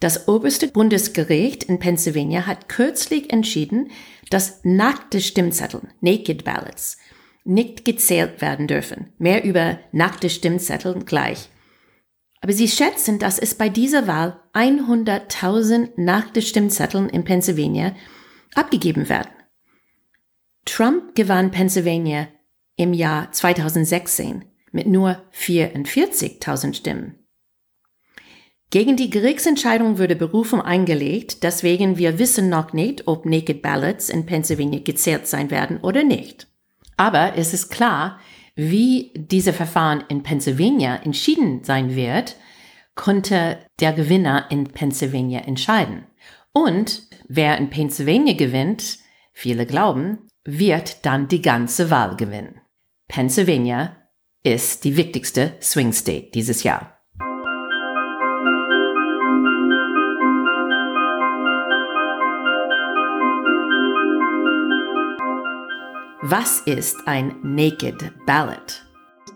Das 0.00 0.26
oberste 0.26 0.68
Bundesgericht 0.68 1.64
in 1.64 1.78
Pennsylvania 1.78 2.46
hat 2.46 2.70
kürzlich 2.70 3.30
entschieden, 3.30 3.90
dass 4.30 4.60
nackte 4.62 5.20
Stimmzettel, 5.20 5.82
Naked 6.00 6.44
Ballots, 6.44 6.96
nicht 7.44 7.84
gezählt 7.84 8.40
werden 8.40 8.68
dürfen. 8.68 9.12
Mehr 9.18 9.44
über 9.44 9.80
nackte 9.92 10.30
Stimmzettel 10.30 10.94
gleich. 11.04 11.50
Aber 12.40 12.54
sie 12.54 12.68
schätzen, 12.68 13.18
dass 13.18 13.38
es 13.38 13.54
bei 13.54 13.68
dieser 13.68 14.06
Wahl 14.06 14.40
100.000 14.54 15.90
nackte 15.96 16.40
Stimmzetteln 16.40 17.10
in 17.10 17.24
Pennsylvania 17.24 17.94
abgegeben 18.54 19.08
werden. 19.08 19.30
Trump 20.64 21.14
gewann 21.14 21.50
Pennsylvania 21.50 22.28
im 22.76 22.92
Jahr 22.92 23.32
2016 23.32 24.44
mit 24.72 24.86
nur 24.86 25.22
44.000 25.34 26.74
Stimmen. 26.74 27.16
Gegen 28.70 28.96
die 28.96 29.10
Gerichtsentscheidung 29.10 29.98
würde 29.98 30.14
Berufung 30.14 30.60
eingelegt, 30.60 31.42
deswegen 31.42 31.98
wir 31.98 32.20
wissen 32.20 32.48
noch 32.48 32.72
nicht, 32.72 33.08
ob 33.08 33.26
Naked 33.26 33.62
Ballots 33.62 34.08
in 34.08 34.26
Pennsylvania 34.26 34.78
gezählt 34.78 35.26
sein 35.26 35.50
werden 35.50 35.78
oder 35.78 36.04
nicht. 36.04 36.46
Aber 36.96 37.36
es 37.36 37.52
ist 37.52 37.70
klar, 37.70 38.20
wie 38.54 39.10
diese 39.16 39.52
Verfahren 39.52 40.04
in 40.08 40.22
Pennsylvania 40.22 40.96
entschieden 40.96 41.64
sein 41.64 41.96
wird, 41.96 42.36
konnte 42.94 43.58
der 43.80 43.92
Gewinner 43.92 44.46
in 44.50 44.64
Pennsylvania 44.64 45.40
entscheiden. 45.40 46.04
Und 46.52 47.09
wer 47.32 47.56
in 47.58 47.70
Pennsylvania 47.70 48.34
gewinnt, 48.34 48.98
viele 49.32 49.64
glauben, 49.64 50.26
wird 50.44 51.06
dann 51.06 51.28
die 51.28 51.40
ganze 51.40 51.88
Wahl 51.88 52.16
gewinnen. 52.16 52.60
Pennsylvania 53.06 53.96
ist 54.42 54.84
die 54.84 54.96
wichtigste 54.96 55.52
Swing 55.62 55.92
State 55.92 56.30
dieses 56.34 56.64
Jahr. 56.64 56.96
Was 66.22 66.60
ist 66.62 66.96
ein 67.06 67.36
Naked 67.42 68.12
Ballot? 68.26 68.84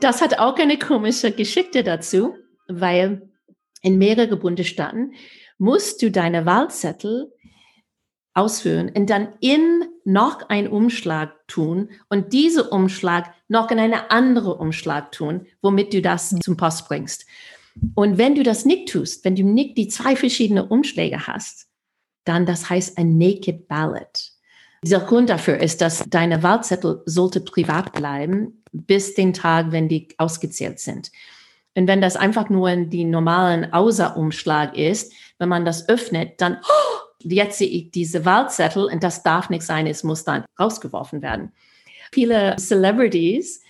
Das 0.01 0.21
hat 0.21 0.41
auch 0.41 0.59
eine 0.59 0.79
komische 0.79 1.31
Geschichte 1.31 1.85
dazu, 1.85 2.35
weil 2.67 3.31
in 3.83 3.99
mehreren 3.99 4.41
Bundesstaaten 4.41 5.15
musst 5.59 6.03
du 6.03 6.11
deine 6.11 6.45
Wahlzettel 6.45 7.34
ausführen 8.35 8.91
und 8.95 9.09
dann 9.09 9.29
in 9.41 9.85
noch 10.05 10.49
einen 10.49 10.69
Umschlag 10.69 11.47
tun 11.49 11.91
und 12.09 12.33
diese 12.33 12.69
Umschlag 12.69 13.33
noch 13.49 13.71
in 13.71 13.79
eine 13.79 14.11
andere 14.11 14.57
Umschlag 14.57 15.13
tun, 15.13 15.47
womit 15.63 15.95
du 15.95 16.03
das 16.03 16.35
zum 16.43 16.57
Post 16.57 16.89
bringst. 16.89 17.27
Und 17.95 18.19
wenn 18.19 18.35
du 18.35 18.43
das 18.43 18.65
nicht 18.65 18.89
tust, 18.89 19.25
wenn 19.25 19.37
du 19.37 19.45
nicht 19.45 19.77
die 19.77 19.89
zwei 19.89 20.17
verschiedenen 20.17 20.67
Umschläge 20.67 21.27
hast, 21.27 21.69
dann 22.25 22.47
das 22.47 22.69
heißt 22.69 22.99
ein 22.99 23.19
Naked 23.19 23.69
Ballot. 23.69 24.33
Dieser 24.83 25.01
Grund 25.01 25.31
dafür 25.31 25.59
ist, 25.59 25.81
dass 25.81 26.05
deine 26.09 26.43
Wahlzettel 26.43 27.03
sollte 27.07 27.41
privat 27.41 27.93
bleiben 27.93 28.63
bis 28.73 29.15
den 29.15 29.33
Tag, 29.33 29.73
wenn 29.73 29.89
die 29.89 30.09
ausgezählt 30.19 30.79
sind. 30.79 31.11
Und 31.75 31.89
wenn 31.89 32.01
das 32.01 32.17
einfach 32.17 32.51
nur 32.51 32.69
in 32.69 32.91
die 32.91 33.05
normalen 33.05 33.73
Außerumschlag 33.73 34.77
ist, 34.77 35.13
wenn 35.39 35.49
man 35.49 35.65
das 35.65 35.89
öffnet, 35.89 36.41
dann, 36.41 36.59
oh, 36.63 37.04
jetzt 37.25 37.59
sehe 37.59 37.69
ich 37.69 37.91
diese 37.91 38.25
Wahlzettel 38.25 38.85
und 38.85 39.03
das 39.03 39.23
darf 39.23 39.51
nicht 39.51 39.63
sein, 39.63 39.87
es 39.87 40.05
muss 40.05 40.25
dann 40.25 40.45
rausgeworfen 40.59 41.23
werden. 41.23 41.53
Viele 42.13 42.57
Celebrities 42.57 43.63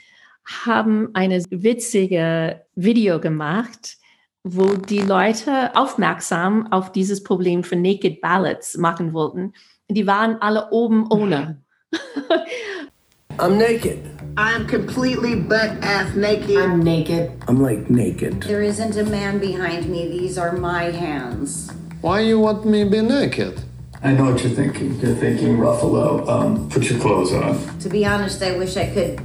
haben 0.64 1.10
eine 1.14 1.42
witzige 1.50 2.62
Video 2.74 3.20
gemacht, 3.20 3.96
wo 4.42 4.74
die 4.74 5.00
Leute 5.00 5.74
aufmerksam 5.74 6.70
auf 6.70 6.92
dieses 6.92 7.22
Problem 7.22 7.64
von 7.64 7.80
Naked 7.80 8.20
Ballots 8.20 8.76
machen 8.76 9.14
wollten 9.14 9.54
die 9.88 10.06
waren 10.06 10.36
alle 10.40 10.70
oben 10.70 11.06
ohne. 11.10 11.58
I'm 13.38 13.58
naked. 13.58 13.98
I'm 14.36 14.66
completely 14.66 15.36
butt 15.36 15.72
ass 15.82 16.14
naked. 16.14 16.56
I'm 16.56 16.80
naked. 16.80 17.30
I'm 17.48 17.60
like 17.60 17.90
naked. 17.90 18.42
There 18.42 18.62
isn't 18.62 18.96
a 18.96 19.04
man 19.04 19.38
behind 19.38 19.88
me. 19.88 20.08
These 20.08 20.38
are 20.38 20.52
my 20.52 20.90
hands. 20.90 21.70
Why 22.04 22.20
you 22.20 22.38
want 22.38 22.66
me 22.66 22.84
to 22.84 22.90
be 22.90 23.00
naked? 23.00 23.62
I 24.02 24.12
know 24.12 24.30
what 24.30 24.44
you're 24.44 24.52
thinking. 24.52 25.00
You're 25.00 25.14
thinking, 25.14 25.56
Ruffalo, 25.56 26.28
um, 26.28 26.68
put 26.68 26.90
your 26.90 27.00
clothes 27.00 27.32
on. 27.32 27.78
To 27.78 27.88
be 27.88 28.04
honest, 28.04 28.42
I 28.42 28.58
wish 28.58 28.76
I 28.76 28.92
could 28.92 29.22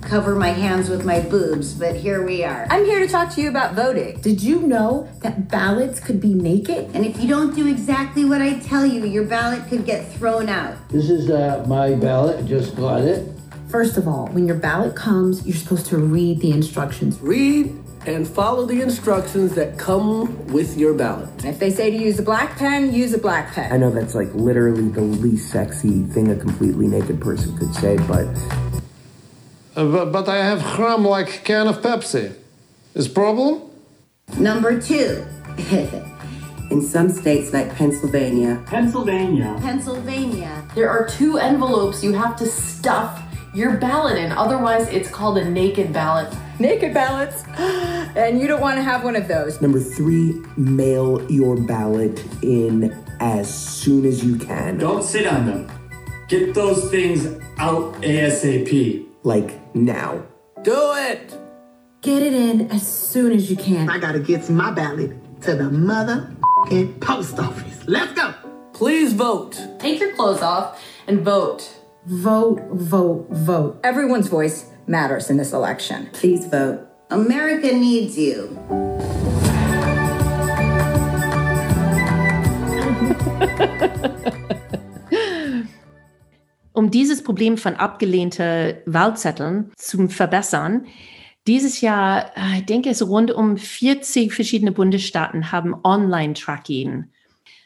cover 0.00 0.36
my 0.36 0.50
hands 0.50 0.88
with 0.88 1.04
my 1.04 1.18
boobs, 1.18 1.74
but 1.74 1.96
here 1.96 2.24
we 2.24 2.44
are. 2.44 2.68
I'm 2.70 2.84
here 2.84 3.00
to 3.00 3.08
talk 3.08 3.34
to 3.34 3.42
you 3.42 3.48
about 3.48 3.74
voting. 3.74 4.20
Did 4.20 4.40
you 4.40 4.60
know 4.62 5.08
that 5.22 5.48
ballots 5.48 5.98
could 5.98 6.20
be 6.20 6.34
naked? 6.34 6.88
And 6.94 7.04
if 7.04 7.20
you 7.20 7.26
don't 7.26 7.52
do 7.52 7.66
exactly 7.66 8.24
what 8.24 8.40
I 8.40 8.60
tell 8.60 8.86
you, 8.86 9.04
your 9.06 9.24
ballot 9.24 9.68
could 9.68 9.84
get 9.84 10.06
thrown 10.12 10.48
out. 10.48 10.76
This 10.90 11.10
is 11.10 11.28
uh, 11.30 11.64
my 11.66 11.96
ballot. 11.96 12.46
Just 12.46 12.76
got 12.76 13.00
it. 13.00 13.28
First 13.68 13.96
of 13.96 14.06
all, 14.06 14.28
when 14.28 14.46
your 14.46 14.56
ballot 14.56 14.94
comes, 14.94 15.44
you're 15.44 15.56
supposed 15.56 15.86
to 15.86 15.98
read 15.98 16.38
the 16.38 16.52
instructions. 16.52 17.18
Read 17.18 17.74
and 18.06 18.26
follow 18.28 18.66
the 18.66 18.80
instructions 18.80 19.54
that 19.54 19.78
come 19.78 20.46
with 20.48 20.76
your 20.76 20.94
ballot. 20.94 21.28
If 21.44 21.58
they 21.58 21.70
say 21.70 21.90
to 21.90 21.96
use 21.96 22.18
a 22.18 22.22
black 22.22 22.56
pen, 22.58 22.92
use 22.92 23.12
a 23.14 23.18
black 23.18 23.54
pen. 23.54 23.72
I 23.72 23.76
know 23.76 23.90
that's 23.90 24.14
like 24.14 24.32
literally 24.34 24.88
the 24.88 25.00
least 25.00 25.50
sexy 25.50 26.02
thing 26.04 26.30
a 26.30 26.36
completely 26.36 26.86
naked 26.86 27.20
person 27.20 27.56
could 27.56 27.74
say, 27.74 27.96
but 28.08 28.28
Uh, 29.76 29.90
but, 29.90 30.12
but 30.12 30.28
I 30.28 30.36
have 30.36 30.62
gram 30.76 31.04
like 31.04 31.44
can 31.44 31.66
of 31.66 31.78
Pepsi. 31.82 32.34
Is 32.94 33.08
problem? 33.08 33.62
Number 34.38 34.80
two, 34.80 35.26
In 36.70 36.80
some 36.80 37.10
states 37.10 37.52
like 37.52 37.74
Pennsylvania, 37.76 38.62
Pennsylvania. 38.66 39.56
Pennsylvania. 39.60 40.66
There 40.74 40.88
are 40.88 41.06
two 41.06 41.36
envelopes 41.38 42.02
you 42.02 42.14
have 42.14 42.36
to 42.36 42.46
stuff 42.46 43.22
your 43.54 43.76
ballot 43.76 44.16
in. 44.16 44.32
Otherwise, 44.32 44.88
it's 44.88 45.08
called 45.10 45.38
a 45.38 45.44
naked 45.48 45.92
ballot. 45.92 46.34
Naked 46.58 46.94
ballots. 46.94 47.44
And 48.16 48.40
you 48.40 48.46
don't 48.46 48.60
want 48.60 48.76
to 48.76 48.82
have 48.82 49.02
one 49.02 49.16
of 49.16 49.26
those. 49.26 49.60
number 49.60 49.80
three, 49.80 50.40
mail 50.56 51.28
your 51.28 51.56
ballot 51.56 52.24
in 52.44 52.96
as 53.18 53.52
soon 53.52 54.04
as 54.04 54.24
you 54.24 54.36
can. 54.36 54.78
Don't 54.78 55.02
sit 55.02 55.26
on 55.26 55.46
them. 55.46 55.68
Get 56.28 56.54
those 56.54 56.88
things 56.92 57.26
out 57.58 57.94
ASAP. 58.02 59.04
Like 59.24 59.74
now. 59.74 60.22
Do 60.62 60.92
it! 60.94 61.36
Get 62.02 62.22
it 62.22 62.34
in 62.34 62.70
as 62.70 62.86
soon 62.86 63.32
as 63.32 63.50
you 63.50 63.56
can. 63.56 63.90
I 63.90 63.98
gotta 63.98 64.20
get 64.20 64.48
my 64.48 64.70
ballot 64.70 65.12
to 65.42 65.56
the 65.56 65.68
mother 65.70 66.34
post 67.00 67.38
office. 67.38 67.86
Let's 67.86 68.12
go. 68.14 68.32
Please 68.72 69.12
vote. 69.12 69.60
Take 69.78 70.00
your 70.00 70.14
clothes 70.14 70.42
off 70.42 70.82
and 71.06 71.20
vote. 71.20 71.68
Vote, 72.06 72.60
vote, 72.70 73.26
vote. 73.30 73.80
Everyone's 73.82 74.28
voice 74.28 74.66
matters 74.86 75.30
in 75.30 75.38
this 75.38 75.54
election. 75.54 76.10
please 76.12 76.44
vote. 76.44 76.86
America 77.08 77.72
needs 77.72 78.18
you. 78.18 78.58
Um 86.74 86.90
dieses 86.90 87.22
Problem 87.22 87.56
von 87.56 87.76
abgelehnten 87.76 88.74
Wahlzetteln 88.84 89.72
zu 89.76 90.08
verbessern, 90.08 90.86
dieses 91.46 91.80
Jahr, 91.80 92.32
äh, 92.36 92.58
ich 92.58 92.66
denke 92.66 92.90
es 92.90 93.06
rund 93.06 93.30
um 93.30 93.56
40 93.56 94.34
verschiedene 94.34 94.72
Bundesstaaten 94.72 95.52
haben 95.52 95.74
Online-Tracking. 95.84 97.04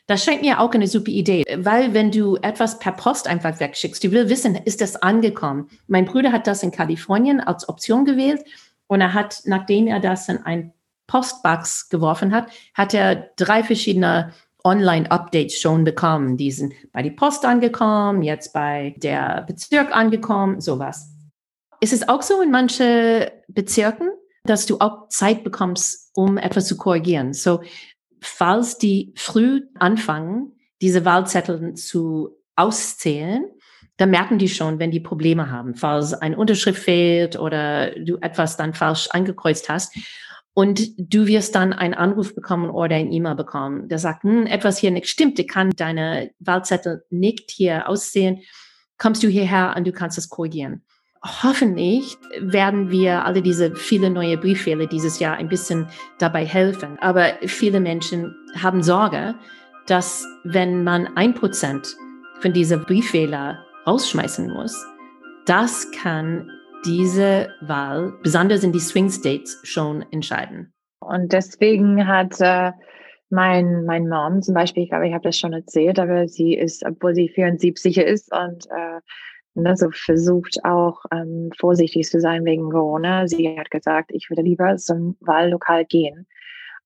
Das 0.08 0.24
scheint 0.24 0.40
mir 0.40 0.58
auch 0.58 0.72
eine 0.72 0.86
super 0.86 1.10
Idee, 1.10 1.44
weil 1.58 1.92
wenn 1.92 2.10
du 2.10 2.36
etwas 2.36 2.78
per 2.78 2.92
Post 2.92 3.28
einfach 3.28 3.60
wegschickst, 3.60 4.02
du 4.02 4.10
willst 4.10 4.30
wissen, 4.30 4.54
ist 4.54 4.80
das 4.80 4.96
angekommen? 4.96 5.68
Mein 5.86 6.06
Bruder 6.06 6.32
hat 6.32 6.46
das 6.46 6.62
in 6.62 6.70
Kalifornien 6.70 7.40
als 7.40 7.68
Option 7.68 8.06
gewählt 8.06 8.42
und 8.86 9.02
er 9.02 9.12
hat, 9.12 9.42
nachdem 9.44 9.86
er 9.86 10.00
das 10.00 10.30
in 10.30 10.38
ein 10.38 10.72
Postbox 11.08 11.90
geworfen 11.90 12.32
hat, 12.32 12.50
hat 12.72 12.94
er 12.94 13.30
drei 13.36 13.62
verschiedene 13.62 14.32
Online-Updates 14.64 15.60
schon 15.60 15.84
bekommen. 15.84 16.38
Die 16.38 16.52
sind 16.52 16.72
bei 16.92 17.02
der 17.02 17.10
Post 17.10 17.44
angekommen, 17.44 18.22
jetzt 18.22 18.54
bei 18.54 18.94
der 18.96 19.44
Bezirk 19.46 19.94
angekommen, 19.94 20.62
sowas. 20.62 21.10
Ist 21.80 21.92
es 21.92 22.08
auch 22.08 22.22
so 22.22 22.40
in 22.40 22.50
manchen 22.50 23.26
Bezirken, 23.48 24.08
dass 24.44 24.64
du 24.64 24.78
auch 24.80 25.08
Zeit 25.08 25.44
bekommst, 25.44 26.10
um 26.14 26.38
etwas 26.38 26.66
zu 26.66 26.78
korrigieren? 26.78 27.34
So, 27.34 27.60
falls 28.20 28.78
die 28.78 29.12
früh 29.16 29.62
anfangen, 29.78 30.52
diese 30.80 31.04
Wahlzettel 31.04 31.74
zu 31.74 32.36
auszählen, 32.56 33.44
dann 33.96 34.10
merken 34.10 34.38
die 34.38 34.48
schon, 34.48 34.78
wenn 34.78 34.90
die 34.90 35.00
Probleme 35.00 35.50
haben, 35.50 35.74
falls 35.74 36.14
eine 36.14 36.36
Unterschrift 36.36 36.82
fehlt 36.82 37.38
oder 37.38 37.90
du 37.98 38.16
etwas 38.18 38.56
dann 38.56 38.72
falsch 38.72 39.08
angekreuzt 39.10 39.68
hast. 39.68 39.96
Und 40.54 40.90
du 40.98 41.26
wirst 41.26 41.54
dann 41.54 41.72
einen 41.72 41.94
Anruf 41.94 42.34
bekommen 42.34 42.70
oder 42.70 42.96
ein 42.96 43.12
E-Mail 43.12 43.36
bekommen, 43.36 43.88
der 43.88 43.98
sagt, 43.98 44.24
hm, 44.24 44.46
etwas 44.46 44.78
hier 44.78 44.90
nicht 44.90 45.08
stimmt, 45.08 45.38
ich 45.38 45.46
kann 45.46 45.70
deine 45.70 46.30
Wahlzettel 46.40 47.04
nicht 47.10 47.50
hier 47.50 47.88
aussehen. 47.88 48.40
Kommst 48.98 49.22
du 49.22 49.28
hierher 49.28 49.74
und 49.76 49.86
du 49.86 49.92
kannst 49.92 50.18
es 50.18 50.28
korrigieren. 50.28 50.82
Hoffentlich 51.24 52.16
werden 52.40 52.90
wir 52.90 53.24
alle 53.24 53.42
diese 53.42 53.74
viele 53.74 54.08
neue 54.08 54.38
Brieffehler 54.38 54.86
dieses 54.86 55.18
Jahr 55.18 55.36
ein 55.36 55.48
bisschen 55.48 55.88
dabei 56.18 56.44
helfen. 56.44 56.96
Aber 57.00 57.32
viele 57.46 57.80
Menschen 57.80 58.34
haben 58.60 58.82
Sorge, 58.82 59.34
dass 59.86 60.26
wenn 60.44 60.84
man 60.84 61.08
ein 61.16 61.34
Prozent 61.34 61.96
von 62.40 62.52
dieser 62.52 62.78
Brieffehler 62.78 63.64
rausschmeißen 63.86 64.52
muss, 64.52 64.86
das 65.46 65.90
kann 65.90 66.50
diese 66.84 67.48
Wahl, 67.62 68.12
besonders 68.22 68.62
in 68.62 68.72
die 68.72 68.80
Swing 68.80 69.10
States, 69.10 69.58
schon 69.64 70.04
entscheiden. 70.12 70.72
Und 71.00 71.32
deswegen 71.32 72.06
hat 72.06 72.40
äh, 72.40 72.72
mein, 73.30 73.84
mein 73.84 74.08
Mom 74.08 74.42
zum 74.42 74.54
Beispiel, 74.54 74.84
ich 74.84 74.90
glaube, 74.90 75.08
ich 75.08 75.14
habe 75.14 75.24
das 75.24 75.38
schon 75.38 75.52
erzählt, 75.52 75.98
aber 75.98 76.28
sie 76.28 76.54
ist, 76.54 76.84
obwohl 76.84 77.14
sie 77.14 77.28
74 77.28 77.98
ist 77.98 78.32
und 78.32 78.66
äh, 78.66 79.00
ne, 79.62 79.76
so 79.76 79.90
versucht 79.90 80.58
auch 80.64 81.04
ähm, 81.12 81.50
vorsichtig 81.58 82.08
zu 82.08 82.20
sein 82.20 82.44
wegen 82.44 82.70
Corona. 82.70 83.26
Sie 83.26 83.58
hat 83.58 83.70
gesagt, 83.70 84.10
ich 84.12 84.30
würde 84.30 84.42
lieber 84.42 84.76
zum 84.76 85.16
Wahllokal 85.20 85.84
gehen 85.84 86.26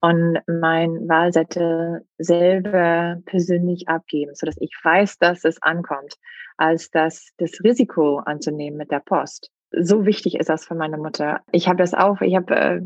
und 0.01 0.39
mein 0.47 1.09
Wahlzettel 1.09 2.05
selber 2.19 3.19
persönlich 3.27 3.89
abgeben, 3.89 4.35
so 4.35 4.47
dass 4.47 4.57
ich 4.59 4.75
weiß, 4.83 5.19
dass 5.19 5.45
es 5.45 5.63
ankommt, 5.63 6.15
als 6.57 6.91
das, 6.91 7.31
das 7.39 7.53
Risiko 7.63 8.19
anzunehmen 8.19 8.79
mit 8.79 8.91
der 8.91 9.01
Post 9.01 9.51
so 9.73 10.05
wichtig 10.05 10.37
ist 10.39 10.49
das 10.49 10.67
für 10.67 10.75
meine 10.75 10.99
Mutter. 10.99 11.41
Ich 11.51 11.67
habe 11.69 11.79
das 11.79 11.95
auch, 11.95 12.21
ich 12.21 12.37
habe 12.37 12.55
äh, 12.55 12.81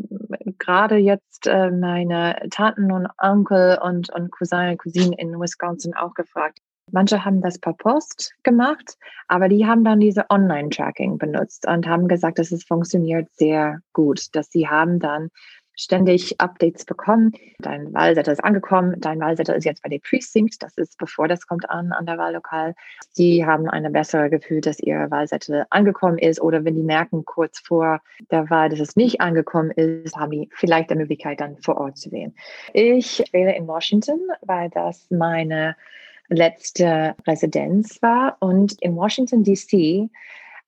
gerade 0.58 0.96
jetzt 0.96 1.46
äh, 1.46 1.70
meine 1.70 2.36
Tanten 2.50 2.92
und 2.92 3.08
Onkel 3.18 3.78
und, 3.82 4.10
und 4.14 4.30
Cousine, 4.30 4.76
Cousinen 4.76 5.12
in 5.12 5.38
Wisconsin 5.40 5.94
auch 5.94 6.14
gefragt. 6.14 6.58
Manche 6.92 7.24
haben 7.24 7.40
das 7.40 7.58
per 7.58 7.72
Post 7.72 8.34
gemacht, 8.44 8.96
aber 9.28 9.48
die 9.48 9.66
haben 9.66 9.84
dann 9.84 10.00
diese 10.00 10.30
Online-Tracking 10.30 11.18
benutzt 11.18 11.66
und 11.66 11.86
haben 11.86 12.06
gesagt, 12.06 12.38
dass 12.38 12.52
es 12.52 12.64
funktioniert 12.64 13.28
sehr 13.32 13.80
gut, 13.92 14.34
dass 14.34 14.50
sie 14.50 14.68
haben 14.68 15.00
dann 15.00 15.30
ständig 15.76 16.40
Updates 16.40 16.84
bekommen. 16.84 17.32
Dein 17.58 17.92
Wahlzettel 17.92 18.32
ist 18.32 18.44
angekommen, 18.44 18.96
dein 18.98 19.20
Wahlzettel 19.20 19.54
ist 19.54 19.64
jetzt 19.64 19.82
bei 19.82 19.88
der 19.88 19.98
Precinct, 19.98 20.56
das 20.60 20.76
ist 20.76 20.98
bevor 20.98 21.28
das 21.28 21.46
kommt 21.46 21.68
an, 21.68 21.92
an 21.92 22.06
der 22.06 22.18
Wahllokal. 22.18 22.74
Die 23.16 23.44
haben 23.44 23.68
ein 23.68 23.92
besseres 23.92 24.30
Gefühl, 24.30 24.60
dass 24.60 24.80
ihr 24.80 25.10
Wahlzettel 25.10 25.66
angekommen 25.70 26.18
ist 26.18 26.40
oder 26.40 26.64
wenn 26.64 26.74
die 26.74 26.82
merken 26.82 27.24
kurz 27.24 27.58
vor 27.60 28.00
der 28.30 28.48
Wahl, 28.50 28.70
dass 28.70 28.80
es 28.80 28.96
nicht 28.96 29.20
angekommen 29.20 29.70
ist, 29.70 30.16
haben 30.16 30.30
die 30.30 30.48
vielleicht 30.52 30.90
die 30.90 30.94
Möglichkeit 30.94 31.40
dann 31.40 31.58
vor 31.58 31.76
Ort 31.78 31.98
zu 31.98 32.10
wählen. 32.10 32.34
Ich 32.72 33.22
wähle 33.32 33.54
in 33.54 33.66
Washington, 33.66 34.20
weil 34.42 34.70
das 34.70 35.06
meine 35.10 35.76
letzte 36.28 37.14
Residenz 37.26 38.00
war 38.02 38.36
und 38.40 38.80
in 38.82 38.96
Washington 38.96 39.44
DC 39.44 40.08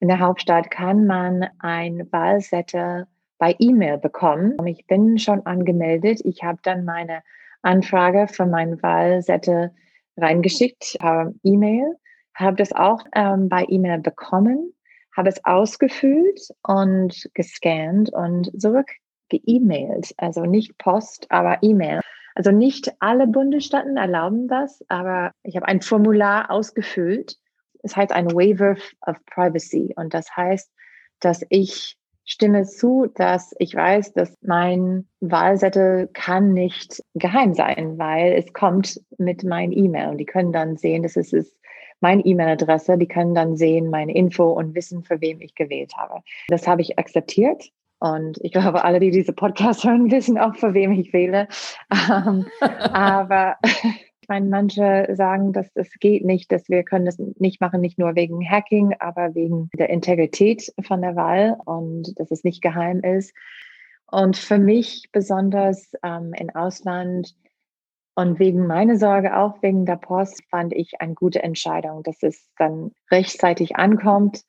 in 0.00 0.08
der 0.08 0.20
Hauptstadt 0.20 0.70
kann 0.70 1.06
man 1.06 1.48
ein 1.58 2.06
Wahlzettel 2.12 3.06
bei 3.38 3.54
E-Mail 3.58 3.98
bekommen. 3.98 4.56
Ich 4.66 4.86
bin 4.86 5.18
schon 5.18 5.44
angemeldet. 5.46 6.20
Ich 6.24 6.42
habe 6.42 6.58
dann 6.62 6.84
meine 6.84 7.22
Anfrage 7.62 8.28
für 8.28 8.46
meinen 8.46 8.82
Wahlzettel 8.82 9.72
reingeschickt, 10.16 10.96
habe 11.00 11.34
E-Mail, 11.42 11.96
habe 12.34 12.56
das 12.56 12.72
auch 12.72 13.04
ähm, 13.14 13.48
bei 13.48 13.64
E-Mail 13.68 13.98
bekommen, 13.98 14.72
habe 15.16 15.28
es 15.28 15.44
ausgefüllt 15.44 16.40
und 16.62 17.28
gescannt 17.34 18.12
und 18.12 18.50
zurück 18.60 18.90
geemailt. 19.28 20.14
Also 20.16 20.44
nicht 20.44 20.78
Post, 20.78 21.26
aber 21.30 21.58
E-Mail. 21.62 22.00
Also 22.38 22.52
nicht 22.52 22.92
alle 23.00 23.26
Bundesstaaten 23.26 23.96
erlauben 23.96 24.46
das, 24.46 24.84
aber 24.86 25.32
ich 25.42 25.56
habe 25.56 25.66
ein 25.66 25.80
Formular 25.80 26.52
ausgefüllt. 26.52 27.36
Es 27.82 27.96
heißt 27.96 28.12
ein 28.12 28.30
Waiver 28.32 28.76
of 29.04 29.16
Privacy 29.26 29.92
und 29.96 30.14
das 30.14 30.36
heißt, 30.36 30.70
dass 31.18 31.44
ich 31.48 31.96
stimme 32.24 32.62
zu, 32.62 33.08
dass 33.12 33.56
ich 33.58 33.74
weiß, 33.74 34.12
dass 34.12 34.36
mein 34.40 35.08
Wahlzettel 35.18 36.10
kann 36.12 36.52
nicht 36.52 37.02
geheim 37.14 37.54
sein, 37.54 37.98
weil 37.98 38.34
es 38.34 38.52
kommt 38.52 39.00
mit 39.18 39.42
meinem 39.42 39.72
E-Mail 39.72 40.10
und 40.10 40.18
die 40.18 40.26
können 40.26 40.52
dann 40.52 40.76
sehen, 40.76 41.02
dass 41.02 41.16
es 41.16 41.32
ist 41.32 41.58
meine 41.98 42.24
E-Mail-Adresse, 42.24 42.98
die 42.98 43.08
können 43.08 43.34
dann 43.34 43.56
sehen 43.56 43.90
meine 43.90 44.14
Info 44.14 44.44
und 44.52 44.76
wissen, 44.76 45.02
für 45.02 45.20
wem 45.20 45.40
ich 45.40 45.56
gewählt 45.56 45.94
habe. 45.96 46.22
Das 46.46 46.68
habe 46.68 46.82
ich 46.82 47.00
akzeptiert 47.00 47.72
und 48.00 48.38
ich 48.42 48.52
glaube, 48.52 48.84
alle, 48.84 49.00
die 49.00 49.10
diese 49.10 49.32
Podcast 49.32 49.84
hören, 49.84 50.10
wissen 50.10 50.38
auch, 50.38 50.54
für 50.56 50.74
wem 50.74 50.92
ich 50.92 51.12
wähle. 51.12 51.48
Ähm, 51.90 52.46
aber 52.60 53.56
meine, 54.28 54.46
manche 54.46 55.08
sagen, 55.14 55.52
dass 55.52 55.68
es 55.74 55.90
geht 55.98 56.24
nicht, 56.24 56.52
dass 56.52 56.68
wir 56.68 56.84
können 56.84 57.06
das 57.06 57.18
nicht 57.18 57.60
machen, 57.60 57.80
nicht 57.80 57.98
nur 57.98 58.14
wegen 58.14 58.48
Hacking, 58.48 58.94
aber 58.98 59.34
wegen 59.34 59.70
der 59.74 59.90
Integrität 59.90 60.72
von 60.82 61.00
der 61.00 61.16
Wahl 61.16 61.56
und 61.64 62.18
dass 62.20 62.30
es 62.30 62.44
nicht 62.44 62.62
geheim 62.62 63.00
ist. 63.00 63.34
Und 64.10 64.36
für 64.36 64.58
mich 64.58 65.08
besonders 65.12 65.92
ähm, 66.02 66.32
im 66.38 66.50
Ausland 66.50 67.34
und 68.14 68.38
wegen 68.38 68.66
meiner 68.66 68.96
Sorge, 68.96 69.36
auch 69.36 69.62
wegen 69.62 69.86
der 69.86 69.96
Post, 69.96 70.42
fand 70.50 70.72
ich 70.72 71.00
eine 71.00 71.14
gute 71.14 71.42
Entscheidung, 71.42 72.02
dass 72.02 72.22
es 72.22 72.48
dann 72.56 72.92
rechtzeitig 73.10 73.76
ankommt 73.76 74.44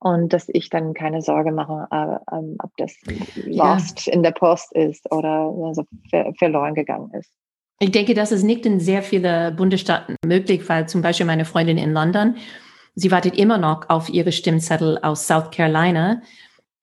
und 0.00 0.32
dass 0.32 0.48
ich 0.48 0.70
dann 0.70 0.94
keine 0.94 1.22
Sorge 1.22 1.52
mache, 1.52 1.86
äh, 1.90 2.36
äh, 2.36 2.56
ob 2.58 2.76
das 2.78 2.96
lost 3.46 4.06
ja. 4.06 4.12
in 4.12 4.22
der 4.22 4.32
Post 4.32 4.72
ist 4.72 5.10
oder 5.12 5.52
also 5.64 5.84
ver 6.08 6.32
verloren 6.38 6.74
gegangen 6.74 7.10
ist. 7.12 7.30
Ich 7.78 7.92
denke, 7.92 8.14
das 8.14 8.32
ist 8.32 8.42
nicht 8.42 8.66
in 8.66 8.80
sehr 8.80 9.02
vielen 9.02 9.56
Bundesstaaten 9.56 10.16
möglich, 10.24 10.68
weil 10.68 10.88
zum 10.88 11.02
Beispiel 11.02 11.26
meine 11.26 11.44
Freundin 11.44 11.78
in 11.78 11.92
London, 11.92 12.36
sie 12.94 13.10
wartet 13.10 13.38
immer 13.38 13.56
noch 13.56 13.88
auf 13.88 14.10
ihre 14.10 14.32
Stimmzettel 14.32 14.98
aus 14.98 15.26
South 15.26 15.50
Carolina 15.50 16.20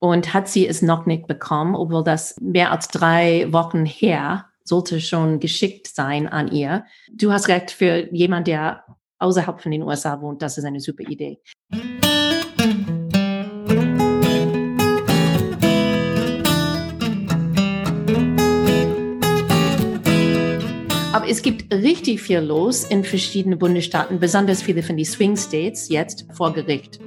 und 0.00 0.34
hat 0.34 0.48
sie 0.48 0.66
es 0.66 0.82
noch 0.82 1.06
nicht 1.06 1.26
bekommen, 1.26 1.74
obwohl 1.74 2.04
das 2.04 2.36
mehr 2.40 2.72
als 2.72 2.88
drei 2.88 3.52
Wochen 3.52 3.84
her 3.84 4.46
sollte 4.64 5.00
schon 5.00 5.40
geschickt 5.40 5.88
sein 5.88 6.28
an 6.28 6.48
ihr. 6.52 6.84
Du 7.12 7.32
hast 7.32 7.48
recht, 7.48 7.70
für 7.70 8.12
jemand, 8.12 8.46
der 8.46 8.84
außerhalb 9.18 9.60
von 9.60 9.72
den 9.72 9.82
USA 9.82 10.20
wohnt, 10.20 10.42
das 10.42 10.58
ist 10.58 10.64
eine 10.64 10.80
super 10.80 11.04
Idee. 11.08 11.38
Es 21.28 21.42
gibt 21.42 21.72
richtig 21.72 22.22
viel 22.22 22.38
los 22.38 22.84
in 22.84 23.04
verschiedenen 23.04 23.58
Bundesstaaten, 23.58 24.18
besonders 24.18 24.62
viele 24.62 24.82
von 24.82 24.96
den 24.96 25.04
Swing 25.04 25.36
States 25.36 25.88
jetzt 25.90 26.26
vor 26.32 26.54
Gericht. 26.54 27.00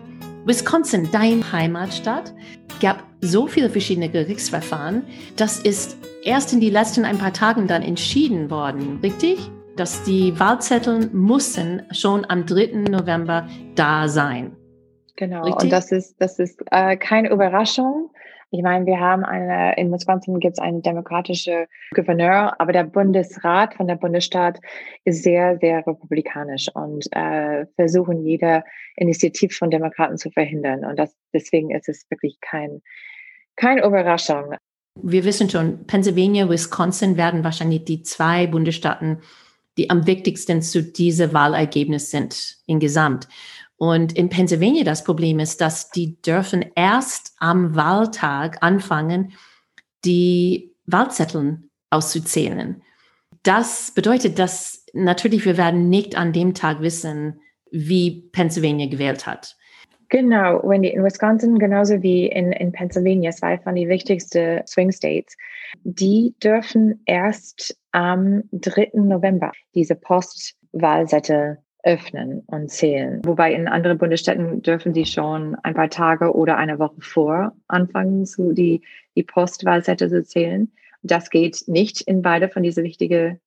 Wisconsin, 0.46 1.10
dein 1.12 1.52
Heimatstadt, 1.52 2.34
gab 2.82 3.04
so 3.22 3.48
viele 3.48 3.70
verschiedene 3.70 4.10
Gerichtsverfahren. 4.10 5.04
Das 5.38 5.60
ist 5.60 5.98
erst 6.24 6.54
in 6.54 6.62
den 6.62 6.72
letzten 6.72 7.06
ein 7.06 7.18
paar 7.18 7.34
Tagen 7.34 7.68
dann 7.68 7.82
entschieden 7.82 8.50
worden, 8.52 9.00
richtig? 9.02 9.40
Dass 9.76 10.04
die 10.04 10.40
Wahlzettel 10.40 11.10
mussten 11.14 11.84
schon 11.92 12.26
am 12.30 12.46
3. 12.46 12.90
November 12.90 13.48
da 13.76 14.08
sein. 14.08 14.56
Genau, 15.16 15.44
richtig? 15.44 15.64
und 15.64 15.70
das 15.72 15.92
ist, 15.92 16.16
das 16.20 16.40
ist 16.40 16.64
äh, 16.72 16.96
keine 16.98 17.32
Überraschung. 17.32 18.12
Ich 18.54 18.62
meine, 18.64 18.86
wir 18.86 19.00
haben 19.00 19.24
eine, 19.24 19.78
in 19.78 19.90
Wisconsin 19.94 20.40
gibt 20.42 20.58
es 20.58 20.60
einen 20.60 20.82
demokratischen 20.82 21.68
Gouverneur, 21.96 22.54
aber 22.60 22.74
der 22.74 22.84
Bundesrat 22.84 23.76
von 23.76 23.88
der 23.88 23.96
Bundesstaat 23.96 24.60
ist 25.06 25.24
sehr, 25.24 25.58
sehr 25.60 25.88
republikanisch 25.88 26.68
und 26.74 27.08
äh, 27.14 27.66
versuchen 27.78 28.26
jede 28.26 28.66
Initiative 28.98 29.54
von 29.54 29.72
Demokraten 29.72 30.18
zu 30.18 30.30
verhindern. 30.32 30.84
Und 30.84 31.00
das, 31.00 31.16
deswegen 31.34 31.72
ist 31.72 31.88
es 31.88 32.06
wirklich 32.10 32.40
kein, 32.42 32.82
keine 33.56 33.86
Überraschung. 33.86 34.56
Wir 35.02 35.24
wissen 35.24 35.50
schon, 35.50 35.88
Pennsylvania, 35.88 36.50
Wisconsin 36.50 37.16
werden 37.16 37.46
wahrscheinlich 37.46 37.86
die 37.86 38.04
zwei 38.04 38.48
Bundesstaaten, 38.48 39.20
die 39.78 39.90
am 39.90 40.06
wichtigsten 40.06 40.62
zu 40.62 40.84
diesem 40.84 41.32
Wahlergebnis 41.32 42.12
sind 42.12 42.58
insgesamt. 42.68 43.30
Und 43.82 44.16
in 44.16 44.30
Pennsylvania 44.30 44.84
das 44.84 45.04
Problem 45.04 45.40
ist, 45.40 45.60
dass 45.60 45.90
die 45.90 46.22
dürfen 46.22 46.64
erst 46.76 47.34
am 47.40 47.76
Wahltag 47.76 48.62
anfangen, 48.62 49.34
die 50.06 50.76
Wahlzettel 50.86 51.64
auszuzählen. 51.90 52.84
Das 53.42 53.92
bedeutet, 53.96 54.38
dass 54.38 54.86
natürlich 54.94 55.46
wir 55.46 55.58
werden 55.58 55.90
nicht 55.90 56.16
an 56.16 56.32
dem 56.32 56.54
Tag 56.54 56.82
wissen, 56.82 57.42
wie 57.72 58.30
Pennsylvania 58.32 58.88
gewählt 58.88 59.26
hat. 59.26 59.58
Genau, 60.10 60.62
Wendy, 60.62 60.90
in 60.90 61.04
Wisconsin 61.04 61.58
genauso 61.58 62.04
wie 62.04 62.28
in, 62.28 62.52
in 62.52 62.72
Pennsylvania, 62.72 63.32
zwei 63.32 63.58
von 63.58 63.74
den 63.74 63.90
wichtigsten 63.90 64.62
Swing 64.68 64.92
States, 64.92 65.36
die 65.84 66.36
dürfen 66.44 67.02
erst 67.08 67.76
am 67.94 68.44
3. 68.52 68.92
November 68.94 69.52
diese 69.74 69.96
Postwahlzettel 69.96 71.58
öffnen 71.84 72.44
und 72.48 72.70
zählen. 72.70 73.22
Wobei 73.26 73.54
in 73.54 73.68
anderen 73.68 73.98
Bundesstädten 73.98 74.62
dürfen 74.62 74.94
sie 74.94 75.06
schon 75.06 75.56
ein 75.64 75.74
paar 75.74 75.90
Tage 75.90 76.34
oder 76.36 76.58
eine 76.58 76.80
Woche 76.80 77.02
vor 77.02 77.54
anfangen, 77.68 78.26
zu 78.26 78.54
die, 78.54 78.82
die 79.16 79.24
Postwahlsätze 79.24 80.10
zu 80.10 80.24
zählen. 80.24 80.72
Das 81.04 81.30
geht 81.30 81.64
nicht 81.68 82.02
in 82.02 82.22
beide 82.22 82.50
von 82.50 82.64
diesen 82.64 82.84
wichtigen 82.84 83.40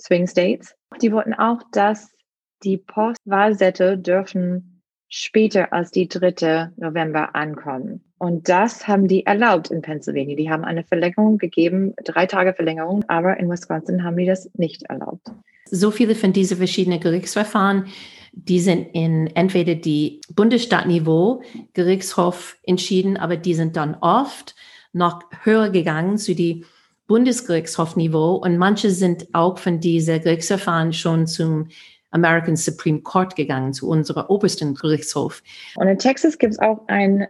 Swing 0.00 0.26
States. 0.26 0.74
Die 1.02 1.12
wollten 1.12 1.34
auch, 1.34 1.62
dass 1.72 2.14
die 2.62 2.78
Postwahlsätze 2.78 3.98
dürfen 3.98 4.82
später 5.08 5.72
als 5.72 5.90
die 5.90 6.08
3. 6.08 6.72
November 6.76 7.34
ankommen. 7.34 8.02
Und 8.18 8.48
das 8.48 8.88
haben 8.88 9.06
die 9.06 9.26
erlaubt 9.26 9.70
in 9.70 9.82
Pennsylvania. 9.82 10.34
Die 10.34 10.50
haben 10.50 10.64
eine 10.64 10.82
Verlängerung 10.82 11.38
gegeben, 11.38 11.94
drei 12.04 12.26
Tage 12.26 12.54
Verlängerung, 12.54 13.04
aber 13.08 13.36
in 13.36 13.50
Wisconsin 13.50 14.02
haben 14.02 14.16
die 14.16 14.26
das 14.26 14.50
nicht 14.54 14.84
erlaubt. 14.84 15.30
So 15.74 15.90
viele 15.90 16.14
von 16.14 16.32
diesen 16.32 16.58
verschiedenen 16.58 17.00
Gerichtsverfahren, 17.00 17.86
die 18.32 18.60
sind 18.60 18.94
in 18.94 19.26
entweder 19.34 19.74
die 19.74 20.20
Bundesstaatniveau 20.32 21.42
Gerichtshof 21.72 22.56
entschieden, 22.62 23.16
aber 23.16 23.36
die 23.36 23.54
sind 23.54 23.76
dann 23.76 23.96
oft 24.00 24.54
noch 24.92 25.22
höher 25.42 25.70
gegangen 25.70 26.16
zu 26.16 26.36
die 26.36 26.64
Bundesgerichtshofniveau 27.08 28.36
und 28.36 28.56
manche 28.56 28.90
sind 28.90 29.26
auch 29.34 29.58
von 29.58 29.80
diesen 29.80 30.20
Gerichtsverfahren 30.22 30.92
schon 30.92 31.26
zum 31.26 31.66
American 32.12 32.54
Supreme 32.54 33.00
Court 33.00 33.34
gegangen, 33.34 33.72
zu 33.72 33.88
unserem 33.88 34.26
obersten 34.28 34.74
Gerichtshof. 34.76 35.42
Und 35.74 35.88
in 35.88 35.98
Texas 35.98 36.38
gibt 36.38 36.52
es 36.52 36.60
auch 36.60 36.86
einen 36.86 37.26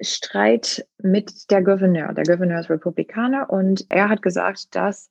Streit 0.00 0.84
mit 1.00 1.52
der 1.52 1.62
Gouverneur. 1.62 2.12
Der 2.14 2.24
Gouverneur 2.24 2.58
ist 2.58 2.68
Republikaner 2.68 3.48
und 3.48 3.86
er 3.90 4.08
hat 4.08 4.22
gesagt, 4.22 4.74
dass 4.74 5.08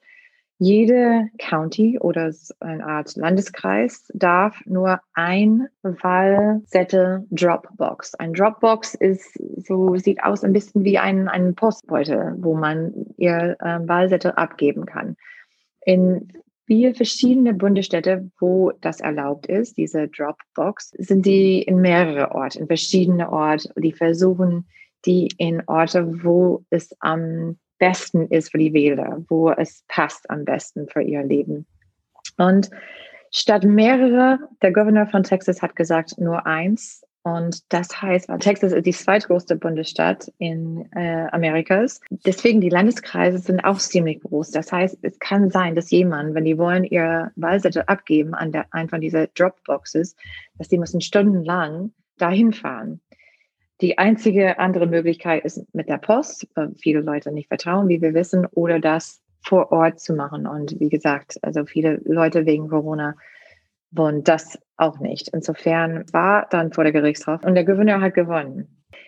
jede 0.57 1.27
County 1.37 1.99
oder 1.99 2.33
eine 2.61 2.85
Art 2.85 3.15
Landeskreis 3.15 4.09
darf 4.13 4.61
nur 4.65 5.01
ein 5.13 5.67
Wahlzettel 5.83 7.25
Dropbox. 7.29 8.15
Ein 8.15 8.33
Dropbox 8.33 8.95
ist 8.95 9.37
so 9.67 9.95
sieht 9.97 10.23
aus 10.23 10.43
ein 10.43 10.53
bisschen 10.53 10.83
wie 10.85 10.97
ein, 10.97 11.27
ein 11.27 11.55
Postbeutel, 11.55 12.35
wo 12.39 12.55
man 12.55 12.93
ihr 13.17 13.57
äh, 13.59 13.79
Wahlzettel 13.87 14.31
abgeben 14.31 14.85
kann. 14.85 15.17
In 15.81 16.31
vier 16.65 16.95
verschiedene 16.95 17.53
Bundesstädte, 17.53 18.31
wo 18.39 18.71
das 18.81 19.01
erlaubt 19.01 19.47
ist, 19.47 19.77
diese 19.77 20.07
Dropbox, 20.07 20.91
sind 20.97 21.25
die 21.25 21.61
in 21.61 21.81
mehrere 21.81 22.31
Orte, 22.33 22.59
in 22.59 22.67
verschiedene 22.67 23.31
Orte. 23.31 23.69
Die 23.75 23.93
versuchen 23.93 24.67
die 25.05 25.29
in 25.37 25.61
Orte, 25.67 26.23
wo 26.23 26.63
es 26.69 26.95
am 26.99 27.57
besten 27.77 28.27
ist 28.27 28.51
für 28.51 28.57
die 28.57 28.73
Wähler, 28.73 29.23
wo 29.27 29.51
es 29.51 29.83
passt 29.87 30.29
am 30.29 30.45
besten 30.45 30.87
für 30.87 31.01
ihr 31.01 31.23
Leben. 31.23 31.65
Und 32.37 32.69
statt 33.31 33.63
mehrere, 33.63 34.39
der 34.61 34.71
Gouverneur 34.71 35.07
von 35.07 35.23
Texas 35.23 35.61
hat 35.61 35.75
gesagt, 35.75 36.17
nur 36.17 36.45
eins. 36.45 37.03
Und 37.23 37.73
das 37.73 38.01
heißt, 38.01 38.29
Texas 38.39 38.71
ist 38.71 38.85
die 38.85 38.91
zweitgrößte 38.91 39.55
Bundesstaat 39.55 40.31
in 40.37 40.87
äh, 40.91 41.27
Amerikas. 41.31 41.99
Deswegen 42.11 42.61
die 42.61 42.69
Landeskreise 42.69 43.39
sind 43.39 43.65
auch 43.65 43.79
ziemlich 43.79 44.21
groß. 44.21 44.51
Das 44.51 44.71
heißt, 44.71 44.99
es 45.01 45.17
kann 45.17 45.49
sein, 45.49 45.73
dass 45.73 45.89
jemand, 45.89 46.35
wenn 46.35 46.45
die 46.45 46.59
wollen 46.59 46.83
ihr 46.83 47.31
Wahlzettel 47.35 47.81
abgeben 47.87 48.35
an 48.35 48.51
der, 48.51 48.67
einen 48.71 48.89
von 48.89 49.01
dieser 49.01 49.25
Dropboxes, 49.25 50.15
dass 50.59 50.67
die 50.67 50.77
müssen 50.77 51.01
stundenlang 51.01 51.93
dahin 52.17 52.53
fahren. 52.53 53.01
Die 53.81 53.97
einzige 53.97 54.57
andere 54.57 54.87
Möglichkeit 54.87 55.43
ist 55.43 55.65
mit 55.73 55.89
der 55.89 55.97
Post, 55.97 56.47
viele 56.77 57.01
Leute 57.01 57.31
nicht 57.31 57.49
vertrauen, 57.49 57.89
wie 57.89 58.01
wir 58.01 58.13
wissen, 58.13 58.45
oder 58.51 58.79
das 58.79 59.21
vor 59.41 59.71
Ort 59.71 59.99
zu 59.99 60.13
machen. 60.13 60.47
Und 60.47 60.79
wie 60.79 60.89
gesagt, 60.89 61.37
also 61.41 61.65
viele 61.65 62.01
Leute 62.05 62.45
wegen 62.45 62.69
Corona 62.69 63.15
wollen 63.91 64.23
das 64.23 64.57
auch 64.77 64.99
nicht. 64.99 65.29
Insofern 65.29 66.05
war 66.11 66.47
dann 66.49 66.71
vor 66.73 66.83
der 66.83 66.93
Gerichtshof 66.93 67.43
und 67.43 67.55
der 67.55 67.65
Gouverneur 67.65 68.01
hat 68.01 68.13
gewonnen. 68.13 68.67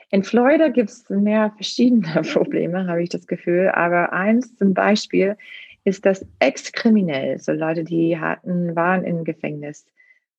In 0.09 0.23
Florida 0.23 0.69
gibt 0.69 0.89
es 0.89 1.09
mehr 1.09 1.51
verschiedene 1.55 2.21
Probleme, 2.33 2.87
habe 2.87 3.03
ich 3.03 3.09
das 3.09 3.27
Gefühl. 3.27 3.69
Aber 3.69 4.13
eins 4.13 4.55
zum 4.55 4.73
Beispiel 4.73 5.37
ist 5.83 6.05
das 6.05 6.25
exkriminell. 6.39 7.39
So 7.39 7.51
Leute, 7.53 7.83
die 7.83 8.19
hatten, 8.19 8.75
waren 8.75 9.03
im 9.03 9.23
Gefängnis 9.23 9.85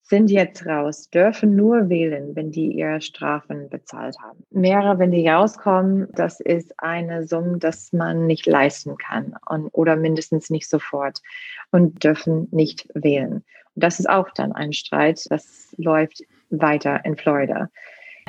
sind 0.08 0.30
jetzt 0.30 0.64
raus, 0.64 1.10
dürfen 1.10 1.54
nur 1.54 1.90
wählen, 1.90 2.34
wenn 2.34 2.50
die 2.50 2.72
ihre 2.72 3.00
Strafen 3.02 3.68
bezahlt 3.68 4.16
haben. 4.20 4.42
Mehrere, 4.50 4.98
wenn 4.98 5.10
die 5.10 5.28
rauskommen, 5.28 6.08
das 6.14 6.40
ist 6.40 6.72
eine 6.78 7.26
Summe, 7.26 7.58
das 7.58 7.92
man 7.92 8.26
nicht 8.26 8.46
leisten 8.46 8.96
kann 8.96 9.34
und, 9.46 9.68
oder 9.72 9.96
mindestens 9.96 10.48
nicht 10.48 10.68
sofort 10.68 11.20
und 11.72 12.02
dürfen 12.02 12.48
nicht 12.50 12.88
wählen. 12.94 13.44
Und 13.74 13.84
das 13.84 14.00
ist 14.00 14.08
auch 14.08 14.30
dann 14.30 14.52
ein 14.52 14.72
Streit, 14.72 15.26
das 15.28 15.74
läuft 15.76 16.22
weiter 16.48 17.04
in 17.04 17.16
Florida. 17.16 17.68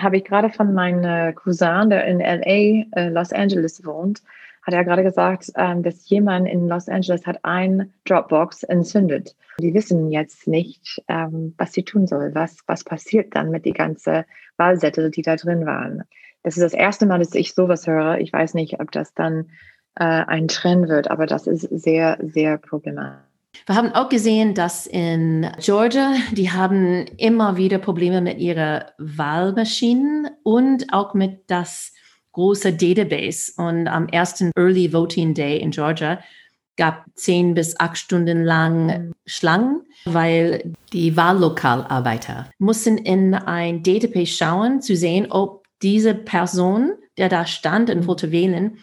Habe 0.02 0.18
ich 0.18 0.26
gerade 0.26 0.50
von 0.50 0.74
meinem 0.74 1.34
Cousin, 1.36 1.90
der 1.90 2.06
in 2.06 2.20
LA, 2.20 2.86
äh, 3.00 3.10
Los 3.10 3.32
Angeles 3.32 3.86
wohnt, 3.86 4.22
hat 4.70 4.76
er 4.76 4.86
gerade 4.86 5.04
gesagt, 5.04 5.52
ähm, 5.56 5.82
dass 5.82 6.08
jemand 6.10 6.48
in 6.48 6.68
Los 6.68 6.88
Angeles 6.88 7.26
hat 7.26 7.44
ein 7.44 7.92
Dropbox 8.06 8.62
entzündet. 8.64 9.36
Die 9.60 9.74
wissen 9.74 10.12
jetzt 10.12 10.48
nicht, 10.48 11.02
ähm, 11.08 11.56
was 11.58 11.74
sie 11.74 11.84
tun 11.84 12.06
soll. 12.06 12.36
Was, 12.36 12.58
was 12.68 12.84
passiert 12.84 13.36
dann 13.36 13.50
mit 13.50 13.66
die 13.66 13.74
ganzen 13.74 14.26
Wahlzettel, 14.58 15.10
die 15.10 15.24
da 15.24 15.38
drin 15.38 15.66
waren? 15.66 16.04
Das 16.44 16.56
ist 16.56 16.62
das 16.62 16.74
erste 16.74 17.08
Mal, 17.08 17.18
dass 17.18 17.34
ich 17.34 17.56
sowas 17.56 17.88
höre. 17.88 18.20
Ich 18.20 18.32
weiß 18.32 18.54
nicht, 18.54 18.80
ob 18.80 18.92
das 18.92 19.16
dann 19.16 19.50
äh, 19.96 20.04
ein 20.04 20.48
Trend 20.48 20.88
wird, 20.88 21.10
aber 21.10 21.26
das 21.26 21.48
ist 21.48 21.64
sehr, 21.64 22.20
sehr 22.22 22.60
problematisch. 22.60 23.26
Wir 23.66 23.76
haben 23.76 23.94
auch 23.94 24.10
gesehen, 24.10 24.54
dass 24.54 24.86
in 24.86 25.50
Georgia, 25.58 26.14
die 26.32 26.52
haben 26.52 27.06
immer 27.18 27.58
wieder 27.58 27.80
Probleme 27.80 28.22
mit 28.22 28.38
ihren 28.38 28.84
Wahlmaschinen 29.00 30.30
und 30.44 30.94
auch 30.94 31.16
mit 31.16 31.50
das 31.50 31.94
große 32.32 32.74
Database. 32.74 33.54
Und 33.58 33.88
am 33.88 34.08
ersten 34.08 34.52
Early 34.56 34.92
Voting 34.94 35.34
Day 35.34 35.60
in 35.60 35.72
Georgia 35.72 36.20
gab 36.78 37.06
zehn 37.16 37.54
bis 37.54 37.80
acht 37.80 37.98
Stunden 37.98 38.44
lang 38.44 39.12
Schlangen, 39.26 39.82
weil 40.06 40.74
die 40.94 41.16
Wahllokalarbeiter 41.18 42.50
mussten 42.58 42.98
in 42.98 43.36
ein 43.36 43.84
Database 43.84 44.34
schauen, 44.34 44.82
zu 44.82 44.96
sehen, 44.96 45.28
ob 45.30 45.66
diese 45.82 46.16
Person, 46.16 46.94
der 47.18 47.30
da 47.30 47.46
stand 47.46 47.90
und 47.90 48.08
wollte 48.08 48.32
wählen, 48.32 48.80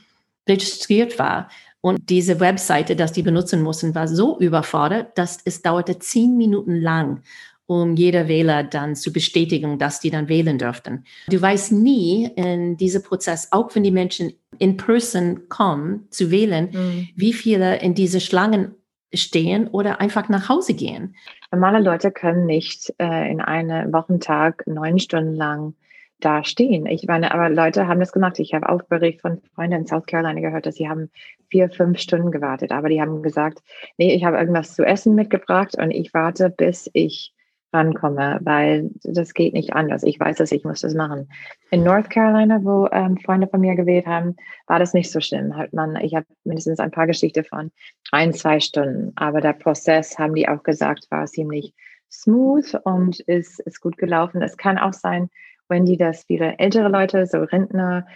registriert 0.48 1.18
war. 1.18 1.48
Und 1.80 2.11
diese 2.11 2.40
Webseite, 2.40 2.96
dass 2.96 3.12
die 3.12 3.22
benutzen 3.22 3.62
mussten, 3.62 3.94
war 3.94 4.09
so 4.09 4.38
überfordert, 4.40 5.16
dass 5.16 5.38
es 5.44 5.62
dauerte 5.62 5.98
zehn 5.98 6.37
Minuten 6.37 6.80
lang, 6.80 7.22
um 7.66 7.96
jeder 7.96 8.29
Wähler 8.29 8.62
dann 8.62 8.94
zu 8.94 9.12
bestätigen, 9.12 9.79
dass 9.79 10.00
die 10.00 10.11
dann 10.11 10.29
wählen 10.29 10.59
dürften. 10.59 11.05
Du 11.29 11.40
weißt 11.40 11.72
nie 11.72 12.31
in 12.37 12.76
diesem 12.76 13.02
Prozess, 13.02 13.48
auch 13.50 13.74
wenn 13.74 13.83
die 13.83 13.90
Menschen 13.90 14.33
in 14.59 14.76
person 14.76 15.48
kommen 15.48 16.07
zu 16.11 16.31
wählen, 16.31 16.70
mhm. 16.72 17.09
wie 17.16 17.33
viele 17.33 17.81
in 17.81 17.94
diese 17.94 18.20
Schlangen 18.20 18.74
stehen 19.12 19.68
oder 19.68 20.00
einfach 20.00 20.29
nach 20.29 20.48
Hause 20.48 20.74
gehen. 20.74 21.14
Normale 21.50 21.83
Leute 21.83 22.11
können 22.11 22.46
nicht 22.46 22.92
äh, 22.98 23.31
in 23.31 23.40
einem 23.40 23.92
Wochentag 23.92 24.64
neun 24.66 24.98
Stunden 24.98 25.35
lang 25.35 25.74
da 26.20 26.44
stehen. 26.44 26.87
Ich 26.87 27.07
meine, 27.07 27.33
aber 27.33 27.50
Leute 27.50 27.88
haben 27.88 28.00
das 28.00 28.12
gemacht. 28.12 28.38
Ich 28.38 28.55
habe 28.55 28.68
auch 28.68 28.83
Bericht 28.83 29.20
von 29.20 29.42
Freunden 29.55 29.81
in 29.81 29.87
South 29.87 30.07
Carolina 30.07 30.40
gehört, 30.40 30.66
dass 30.66 30.76
sie 30.76 30.88
haben 30.88 31.11
vier, 31.50 31.68
fünf 31.70 31.98
Stunden 31.98 32.31
gewartet. 32.31 32.72
Aber 32.72 32.88
die 32.88 33.00
haben 33.00 33.22
gesagt, 33.22 33.62
nee, 33.98 34.14
ich 34.14 34.24
habe 34.24 34.38
irgendwas 34.38 34.74
zu 34.74 34.85
essen 34.85 35.14
mitgebracht 35.14 35.76
und 35.79 35.90
ich 35.90 36.14
warte, 36.14 36.48
bis 36.50 36.90
ich 36.94 37.35
rankomme, 37.72 38.38
weil 38.42 38.90
das 39.02 39.35
geht 39.35 39.52
nicht 39.52 39.74
anders. 39.74 40.02
Ich 40.02 40.18
weiß 40.18 40.37
dass 40.37 40.52
ich 40.52 40.64
muss 40.64 40.81
das 40.81 40.94
machen. 40.94 41.29
In 41.70 41.83
North 41.83 42.11
Carolina, 42.11 42.62
wo 42.62 42.88
ähm, 42.92 43.18
Freunde 43.18 43.48
von 43.48 43.61
mir 43.61 43.74
gewählt 43.74 44.07
haben, 44.07 44.37
war 44.66 44.79
das 44.79 44.94
nicht 44.94 45.11
so 45.11 45.20
schlimm. 45.20 45.57
Hat 45.57 45.72
man, 45.72 45.96
ich 45.96 46.14
habe 46.14 46.26
mindestens 46.44 46.79
ein 46.79 46.90
paar 46.90 47.07
Geschichten 47.07 47.44
von 47.44 47.70
ein, 48.12 48.33
zwei 48.33 48.61
Stunden. 48.61 49.12
Aber 49.16 49.40
der 49.40 49.52
Prozess, 49.52 50.18
haben 50.18 50.35
die 50.35 50.48
auch 50.48 50.62
gesagt, 50.62 51.07
war 51.11 51.26
ziemlich 51.26 51.74
smooth 52.11 52.81
und 52.85 53.20
ist, 53.20 53.61
ist 53.61 53.81
gut 53.81 53.98
gelaufen. 53.98 54.42
Es 54.42 54.57
kann 54.57 54.79
auch 54.79 54.92
sein, 54.92 55.29
Wendy, 55.68 55.96
dass 55.96 56.24
viele 56.24 56.59
ältere 56.59 56.88
Leute, 56.88 57.26
so 57.26 57.38
Rentner, 57.38 58.07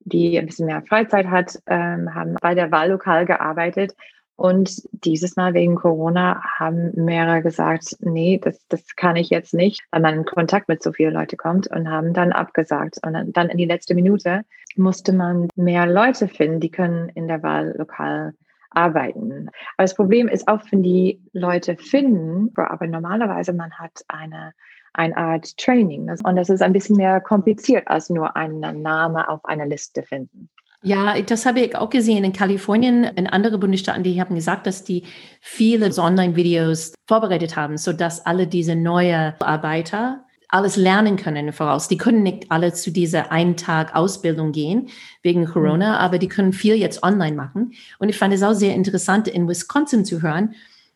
die 0.00 0.38
ein 0.38 0.46
bisschen 0.46 0.66
mehr 0.66 0.82
Freizeit 0.82 1.26
hat, 1.26 1.58
ähm, 1.66 2.14
haben 2.14 2.36
bei 2.40 2.54
der 2.54 2.70
Wahllokal 2.70 3.26
gearbeitet. 3.26 3.94
Und 4.40 4.88
dieses 5.04 5.36
Mal 5.36 5.52
wegen 5.52 5.74
Corona 5.74 6.42
haben 6.58 6.92
mehrere 6.94 7.42
gesagt, 7.42 7.96
nee, 8.00 8.40
das, 8.42 8.66
das 8.68 8.96
kann 8.96 9.16
ich 9.16 9.28
jetzt 9.28 9.52
nicht, 9.52 9.82
weil 9.90 10.00
man 10.00 10.14
in 10.14 10.24
Kontakt 10.24 10.66
mit 10.66 10.82
so 10.82 10.92
vielen 10.92 11.12
Leuten 11.12 11.36
kommt 11.36 11.70
und 11.70 11.90
haben 11.90 12.14
dann 12.14 12.32
abgesagt. 12.32 12.96
Und 13.04 13.36
dann, 13.36 13.50
in 13.50 13.58
die 13.58 13.66
letzte 13.66 13.94
Minute 13.94 14.40
musste 14.76 15.12
man 15.12 15.48
mehr 15.56 15.84
Leute 15.84 16.26
finden, 16.26 16.58
die 16.58 16.70
können 16.70 17.10
in 17.10 17.28
der 17.28 17.42
Wahllokal 17.42 18.32
arbeiten. 18.70 19.50
Aber 19.76 19.84
das 19.84 19.94
Problem 19.94 20.26
ist 20.26 20.48
auch, 20.48 20.62
wenn 20.70 20.82
die 20.82 21.20
Leute 21.34 21.76
finden, 21.76 22.50
aber 22.56 22.86
normalerweise 22.86 23.52
man 23.52 23.72
hat 23.72 23.92
eine 24.08 24.54
eine 24.92 25.16
Art 25.16 25.56
Training. 25.56 26.10
Und 26.10 26.34
das 26.34 26.48
ist 26.48 26.62
ein 26.62 26.72
bisschen 26.72 26.96
mehr 26.96 27.20
kompliziert 27.20 27.86
als 27.86 28.10
nur 28.10 28.36
einen 28.36 28.82
Namen 28.82 29.22
auf 29.22 29.44
einer 29.44 29.66
Liste 29.66 30.02
finden. 30.02 30.48
Ja, 30.82 31.20
das 31.20 31.44
habe 31.44 31.60
ich 31.60 31.76
auch 31.76 31.90
gesehen 31.90 32.24
in 32.24 32.32
Kalifornien, 32.32 33.04
in 33.04 33.26
anderen 33.26 33.60
Bundesstaaten, 33.60 34.02
die 34.02 34.18
haben 34.18 34.34
gesagt, 34.34 34.66
dass 34.66 34.82
die 34.82 35.04
viele 35.40 35.90
Online-Videos 35.94 36.94
vorbereitet 37.06 37.54
haben, 37.54 37.76
sodass 37.76 38.24
alle 38.24 38.46
diese 38.46 38.74
neuen 38.74 39.34
Arbeiter 39.40 40.24
alles 40.48 40.76
lernen 40.76 41.16
können 41.16 41.52
voraus. 41.52 41.88
Die 41.88 41.96
können 41.96 42.22
nicht 42.22 42.50
alle 42.50 42.72
zu 42.72 42.90
dieser 42.90 43.30
einen 43.30 43.56
Tag 43.56 43.94
Ausbildung 43.94 44.52
gehen 44.52 44.88
wegen 45.22 45.44
Corona, 45.46 45.90
mhm. 45.90 45.98
aber 45.98 46.18
die 46.18 46.28
können 46.28 46.52
viel 46.52 46.74
jetzt 46.74 47.02
online 47.02 47.36
machen. 47.36 47.72
Und 47.98 48.08
ich 48.08 48.18
fand 48.18 48.34
es 48.34 48.42
auch 48.42 48.54
sehr 48.54 48.74
interessant, 48.74 49.28
in 49.28 49.48
Wisconsin 49.48 50.04
zu 50.04 50.22
hören, 50.22 50.54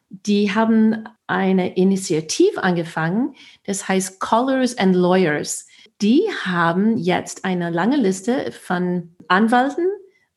die 0.08 0.54
haben 0.54 1.04
eine 1.26 1.76
Initiative 1.76 2.62
angefangen, 2.62 3.34
das 3.64 3.88
heißt 3.88 4.20
Colors 4.20 4.76
and 4.78 4.94
Lawyers. 4.94 5.66
Die 6.02 6.22
haben 6.44 6.96
jetzt 6.98 7.44
eine 7.44 7.70
lange 7.70 7.96
Liste 7.96 8.52
von 8.52 9.13
Anwälten 9.28 9.86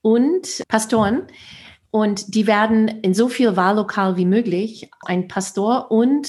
und 0.02 0.64
Pastoren. 0.68 1.28
Und 1.92 2.36
die 2.36 2.48
werden 2.48 2.88
in 2.88 3.14
so 3.14 3.30
viel 3.30 3.56
Wahllokal 3.56 4.18
wie 4.18 4.26
möglich 4.26 4.90
ein 5.06 5.28
Pastor 5.28 5.92
und 5.92 6.28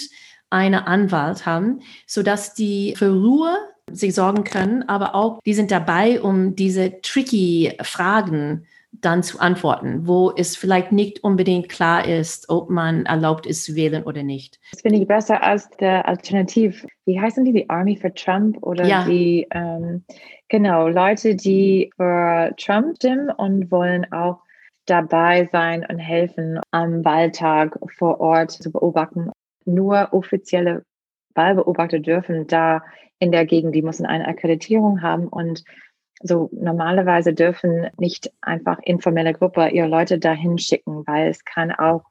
eine 0.51 0.87
Anwalt 0.87 1.47
haben, 1.47 1.81
sodass 2.07 2.55
die 2.55 2.95
für 2.97 3.13
Ruhe 3.13 3.57
sich 3.91 4.15
sorgen 4.15 4.45
können, 4.45 4.83
aber 4.89 5.15
auch 5.15 5.41
die 5.45 5.55
sind 5.55 5.71
dabei, 5.71 6.21
um 6.21 6.55
diese 6.57 7.01
tricky 7.01 7.77
Fragen 7.83 8.67
dann 9.01 9.23
zu 9.23 9.39
antworten, 9.39 10.07
wo 10.07 10.33
es 10.37 10.57
vielleicht 10.57 10.93
nicht 10.93 11.23
unbedingt 11.23 11.69
klar 11.69 12.07
ist, 12.07 12.49
ob 12.49 12.71
man 12.71 13.07
erlaubt 13.07 13.47
ist 13.47 13.65
zu 13.65 13.75
wählen 13.75 14.03
oder 14.03 14.23
nicht. 14.23 14.59
Das 14.73 14.83
finde 14.83 14.99
ich 14.99 15.07
besser 15.07 15.43
als 15.43 15.69
der 15.79 16.07
Alternativ. 16.09 16.87
Wie 17.05 17.21
heißen 17.21 17.45
die? 17.45 17.53
Die 17.53 17.71
Army 17.71 17.97
for 17.97 18.13
Trump 18.15 18.59
oder 18.63 18.85
ja. 18.87 19.05
die, 19.05 19.47
ähm, 19.53 20.05
genau, 20.49 20.89
Leute, 20.89 21.35
die 21.35 21.91
für 21.97 22.55
Trump 22.57 22.97
stimmen 22.97 23.31
und 23.31 23.71
wollen 23.71 24.11
auch 24.13 24.41
dabei 24.87 25.49
sein 25.53 25.87
und 25.89 25.99
helfen, 25.99 26.61
am 26.71 27.05
Wahltag 27.05 27.79
vor 27.97 28.21
Ort 28.21 28.53
zu 28.53 28.73
beobachten. 28.73 29.31
Nur 29.65 30.09
offizielle 30.13 30.85
Wahlbeobachter 31.35 32.01
dürfen 32.01 32.47
da 32.47 32.83
in 33.19 33.33
der 33.33 33.47
Gegend, 33.47 33.75
die 33.75 33.83
müssen 33.83 34.07
eine 34.07 34.27
Akkreditierung 34.27 35.03
haben 35.03 35.29
und 35.29 35.65
so 36.23 36.49
normalerweise 36.53 37.33
dürfen 37.33 37.89
nicht 37.99 38.33
einfach 38.41 38.79
informelle 38.83 39.33
Gruppe 39.33 39.69
ihre 39.69 39.89
Leute 39.89 40.19
dahin 40.19 40.59
schicken, 40.59 41.07
weil 41.07 41.29
es 41.29 41.45
kann 41.45 41.71
auch 41.73 42.05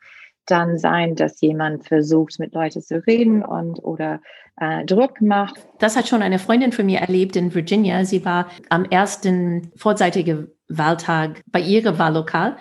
dann 0.46 0.78
sein, 0.78 1.16
dass 1.16 1.42
jemand 1.42 1.86
versucht, 1.86 2.40
mit 2.40 2.54
Leuten 2.54 2.82
zu 2.82 3.06
reden 3.06 3.44
und 3.44 3.80
oder 3.80 4.22
äh, 4.60 4.86
Druck 4.86 5.22
macht. 5.22 5.56
Das 5.80 5.96
hat 5.96 6.08
schon 6.08 6.22
eine 6.22 6.40
Freundin 6.40 6.72
von 6.72 6.86
mir 6.86 7.00
erlebt 7.00 7.36
in 7.36 7.54
Virginia. 7.54 8.06
Sie 8.06 8.24
war 8.26 8.50
am 8.70 8.86
ersten 8.86 9.72
vorzeitigen 9.76 10.48
Wahltag 10.70 11.42
bei 11.48 11.60
ihrem 11.60 12.00
Wahllokal 12.00 12.58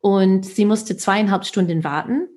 und 0.00 0.44
sie 0.44 0.64
musste 0.64 0.96
zweieinhalb 0.96 1.44
Stunden 1.44 1.84
warten 1.84 2.28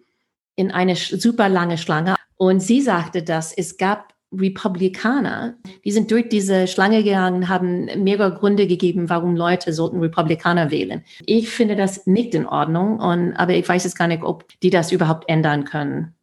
in 0.56 0.72
eine 0.72 0.96
super 0.96 1.50
lange 1.50 1.78
Schlange. 1.78 2.16
Und 2.36 2.60
sie 2.62 2.82
sagte, 2.82 3.24
dass 3.24 3.54
es 3.54 3.78
gab 3.78 4.12
Republikaner, 4.39 5.56
die 5.84 5.91
sind 5.91 6.12
durch 6.12 6.30
diese 6.30 6.67
Schlange 6.67 7.04
gegangen, 7.04 7.50
haben 7.50 7.86
mehrere 8.04 8.34
Gründe 8.34 8.67
gegeben, 8.67 9.10
warum 9.10 9.36
Leute 9.36 9.74
sollten 9.74 10.00
Republikaner 10.00 10.72
wählen. 10.72 11.04
Ich 11.26 11.50
finde 11.50 11.76
das 11.76 12.08
nicht 12.08 12.36
in 12.36 12.46
Ordnung, 12.46 13.00
und, 13.00 13.34
aber 13.34 13.54
ich 13.54 13.67
weiß 13.67 13.84
jetzt 13.84 13.98
gar 13.98 14.08
nicht, 14.08 14.24
ob 14.24 14.48
die 14.62 14.69
das 14.69 14.91
überhaupt 14.91 15.30
ändern 15.30 15.65
können. 15.65 16.15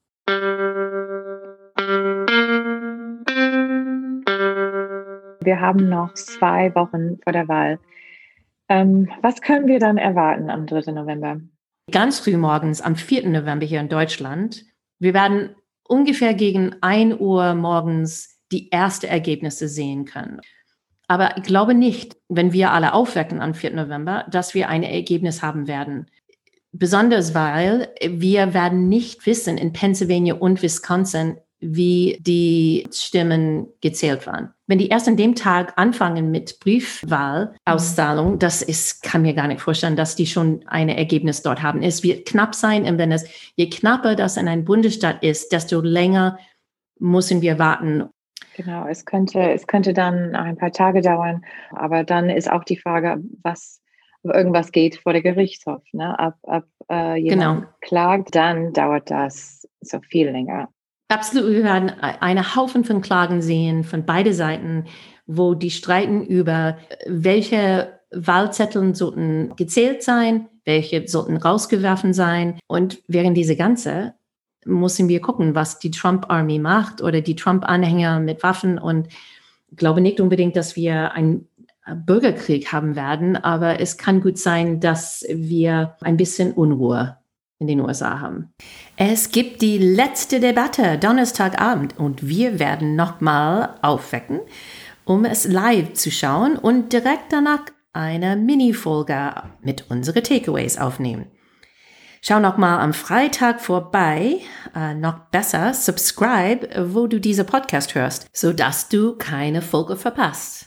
Wir 5.42 5.60
haben 5.60 5.88
noch 5.88 6.14
zwei 6.14 6.74
Wochen 6.74 7.18
vor 7.24 7.32
der 7.32 7.48
Wahl. 7.48 7.78
Ähm, 8.68 9.08
was 9.22 9.40
können 9.40 9.66
wir 9.66 9.80
dann 9.80 9.96
erwarten 9.96 10.50
am 10.50 10.66
3. 10.66 10.92
November? 10.92 11.40
Ganz 11.90 12.20
früh 12.20 12.36
morgens 12.36 12.80
am 12.80 12.94
4. 12.94 13.28
November 13.28 13.66
hier 13.66 13.80
in 13.80 13.88
Deutschland. 13.88 14.64
Wir 15.00 15.14
werden 15.14 15.56
ungefähr 15.90 16.34
gegen 16.34 16.76
1 16.80 17.16
Uhr 17.18 17.54
morgens 17.54 18.38
die 18.52 18.70
ersten 18.70 19.06
Ergebnisse 19.06 19.68
sehen 19.68 20.04
können. 20.04 20.40
Aber 21.08 21.36
ich 21.36 21.42
glaube 21.42 21.74
nicht, 21.74 22.16
wenn 22.28 22.52
wir 22.52 22.70
alle 22.70 22.94
aufwecken 22.94 23.40
am 23.40 23.54
4. 23.54 23.74
November, 23.74 24.24
dass 24.30 24.54
wir 24.54 24.68
ein 24.68 24.84
Ergebnis 24.84 25.42
haben 25.42 25.66
werden. 25.66 26.06
Besonders 26.72 27.34
weil 27.34 27.88
wir 28.00 28.54
werden 28.54 28.88
nicht 28.88 29.26
wissen 29.26 29.58
in 29.58 29.72
Pennsylvania 29.72 30.34
und 30.34 30.62
Wisconsin, 30.62 31.38
wie 31.60 32.18
die 32.20 32.88
Stimmen 32.92 33.68
gezählt 33.80 34.26
waren. 34.26 34.52
Wenn 34.66 34.78
die 34.78 34.88
erst 34.88 35.08
an 35.08 35.16
dem 35.16 35.34
Tag 35.34 35.74
anfangen 35.76 36.30
mit 36.30 36.58
Briefwahlauszahlung, 36.60 38.38
das 38.38 38.62
ist, 38.62 39.02
kann 39.02 39.22
mir 39.22 39.34
gar 39.34 39.46
nicht 39.46 39.60
vorstellen, 39.60 39.96
dass 39.96 40.16
die 40.16 40.26
schon 40.26 40.64
ein 40.66 40.88
Ergebnis 40.88 41.42
dort 41.42 41.62
haben. 41.62 41.82
Es 41.82 42.02
wird 42.02 42.26
knapp 42.26 42.54
sein, 42.54 42.84
und 42.84 42.98
wenn 42.98 43.12
es, 43.12 43.26
je 43.56 43.68
knapper 43.68 44.16
das 44.16 44.36
in 44.36 44.48
einem 44.48 44.64
Bundesstaat 44.64 45.22
ist, 45.22 45.52
desto 45.52 45.80
länger 45.80 46.38
müssen 46.98 47.42
wir 47.42 47.58
warten. 47.58 48.08
Genau, 48.56 48.86
es 48.86 49.04
könnte, 49.04 49.52
es 49.52 49.66
könnte 49.66 49.92
dann 49.92 50.34
ein 50.34 50.56
paar 50.56 50.72
Tage 50.72 51.02
dauern, 51.02 51.44
aber 51.70 52.04
dann 52.04 52.30
ist 52.30 52.50
auch 52.50 52.64
die 52.64 52.78
Frage, 52.78 53.22
was 53.42 53.80
ob 54.22 54.34
irgendwas 54.34 54.72
geht 54.72 54.96
vor 54.96 55.12
der 55.12 55.22
Gerichtshof. 55.22 55.82
Ne? 55.92 56.18
Ab, 56.18 56.36
ab 56.42 56.64
äh, 56.90 57.16
jemand 57.16 57.60
Genau. 57.62 57.72
klagt, 57.80 58.34
dann 58.34 58.72
dauert 58.72 59.10
das 59.10 59.66
so 59.80 60.00
viel 60.00 60.28
länger. 60.28 60.68
Absolut, 61.10 61.50
wir 61.50 61.64
werden 61.64 61.90
einen 61.90 62.54
Haufen 62.54 62.84
von 62.84 63.00
Klagen 63.00 63.42
sehen 63.42 63.82
von 63.82 64.06
beide 64.06 64.32
Seiten, 64.32 64.84
wo 65.26 65.54
die 65.54 65.72
streiten 65.72 66.24
über, 66.24 66.78
welche 67.04 67.98
Wahlzettel 68.12 68.94
sollten 68.94 69.56
gezählt 69.56 70.04
sein, 70.04 70.48
welche 70.64 71.08
sollten 71.08 71.36
rausgeworfen 71.36 72.14
sein. 72.14 72.60
Und 72.68 73.02
während 73.08 73.36
diese 73.36 73.56
ganze 73.56 74.14
müssen 74.64 75.08
wir 75.08 75.20
gucken, 75.20 75.56
was 75.56 75.80
die 75.80 75.90
Trump-Army 75.90 76.60
macht 76.60 77.02
oder 77.02 77.20
die 77.20 77.34
Trump-Anhänger 77.34 78.20
mit 78.20 78.44
Waffen. 78.44 78.78
Und 78.78 79.08
glaube 79.74 80.00
nicht 80.00 80.20
unbedingt, 80.20 80.54
dass 80.54 80.76
wir 80.76 81.10
einen 81.10 81.48
Bürgerkrieg 81.92 82.72
haben 82.72 82.94
werden, 82.94 83.36
aber 83.36 83.80
es 83.80 83.98
kann 83.98 84.20
gut 84.20 84.38
sein, 84.38 84.78
dass 84.78 85.24
wir 85.28 85.96
ein 86.02 86.16
bisschen 86.16 86.52
Unruhe 86.52 87.16
in 87.60 87.66
den 87.66 87.80
USA 87.80 88.20
haben. 88.20 88.52
Es 88.96 89.30
gibt 89.30 89.62
die 89.62 89.78
letzte 89.78 90.40
Debatte 90.40 90.98
Donnerstagabend 90.98 91.98
und 91.98 92.26
wir 92.26 92.58
werden 92.58 92.96
nochmal 92.96 93.76
aufwecken, 93.82 94.40
um 95.04 95.24
es 95.24 95.46
live 95.46 95.92
zu 95.92 96.10
schauen 96.10 96.56
und 96.56 96.92
direkt 96.92 97.32
danach 97.32 97.60
eine 97.92 98.36
Mini-Folge 98.36 99.34
mit 99.62 99.90
unseren 99.90 100.22
Takeaways 100.22 100.78
aufnehmen. 100.78 101.26
Schau 102.22 102.38
nochmal 102.38 102.80
am 102.80 102.92
Freitag 102.92 103.60
vorbei, 103.60 104.40
äh, 104.74 104.94
noch 104.94 105.30
besser, 105.30 105.72
subscribe, 105.72 106.92
wo 106.94 107.06
du 107.06 107.18
diese 107.18 107.44
Podcast 107.44 107.94
hörst, 107.94 108.28
sodass 108.32 108.88
du 108.88 109.16
keine 109.16 109.62
Folge 109.62 109.96
verpasst. 109.96 110.66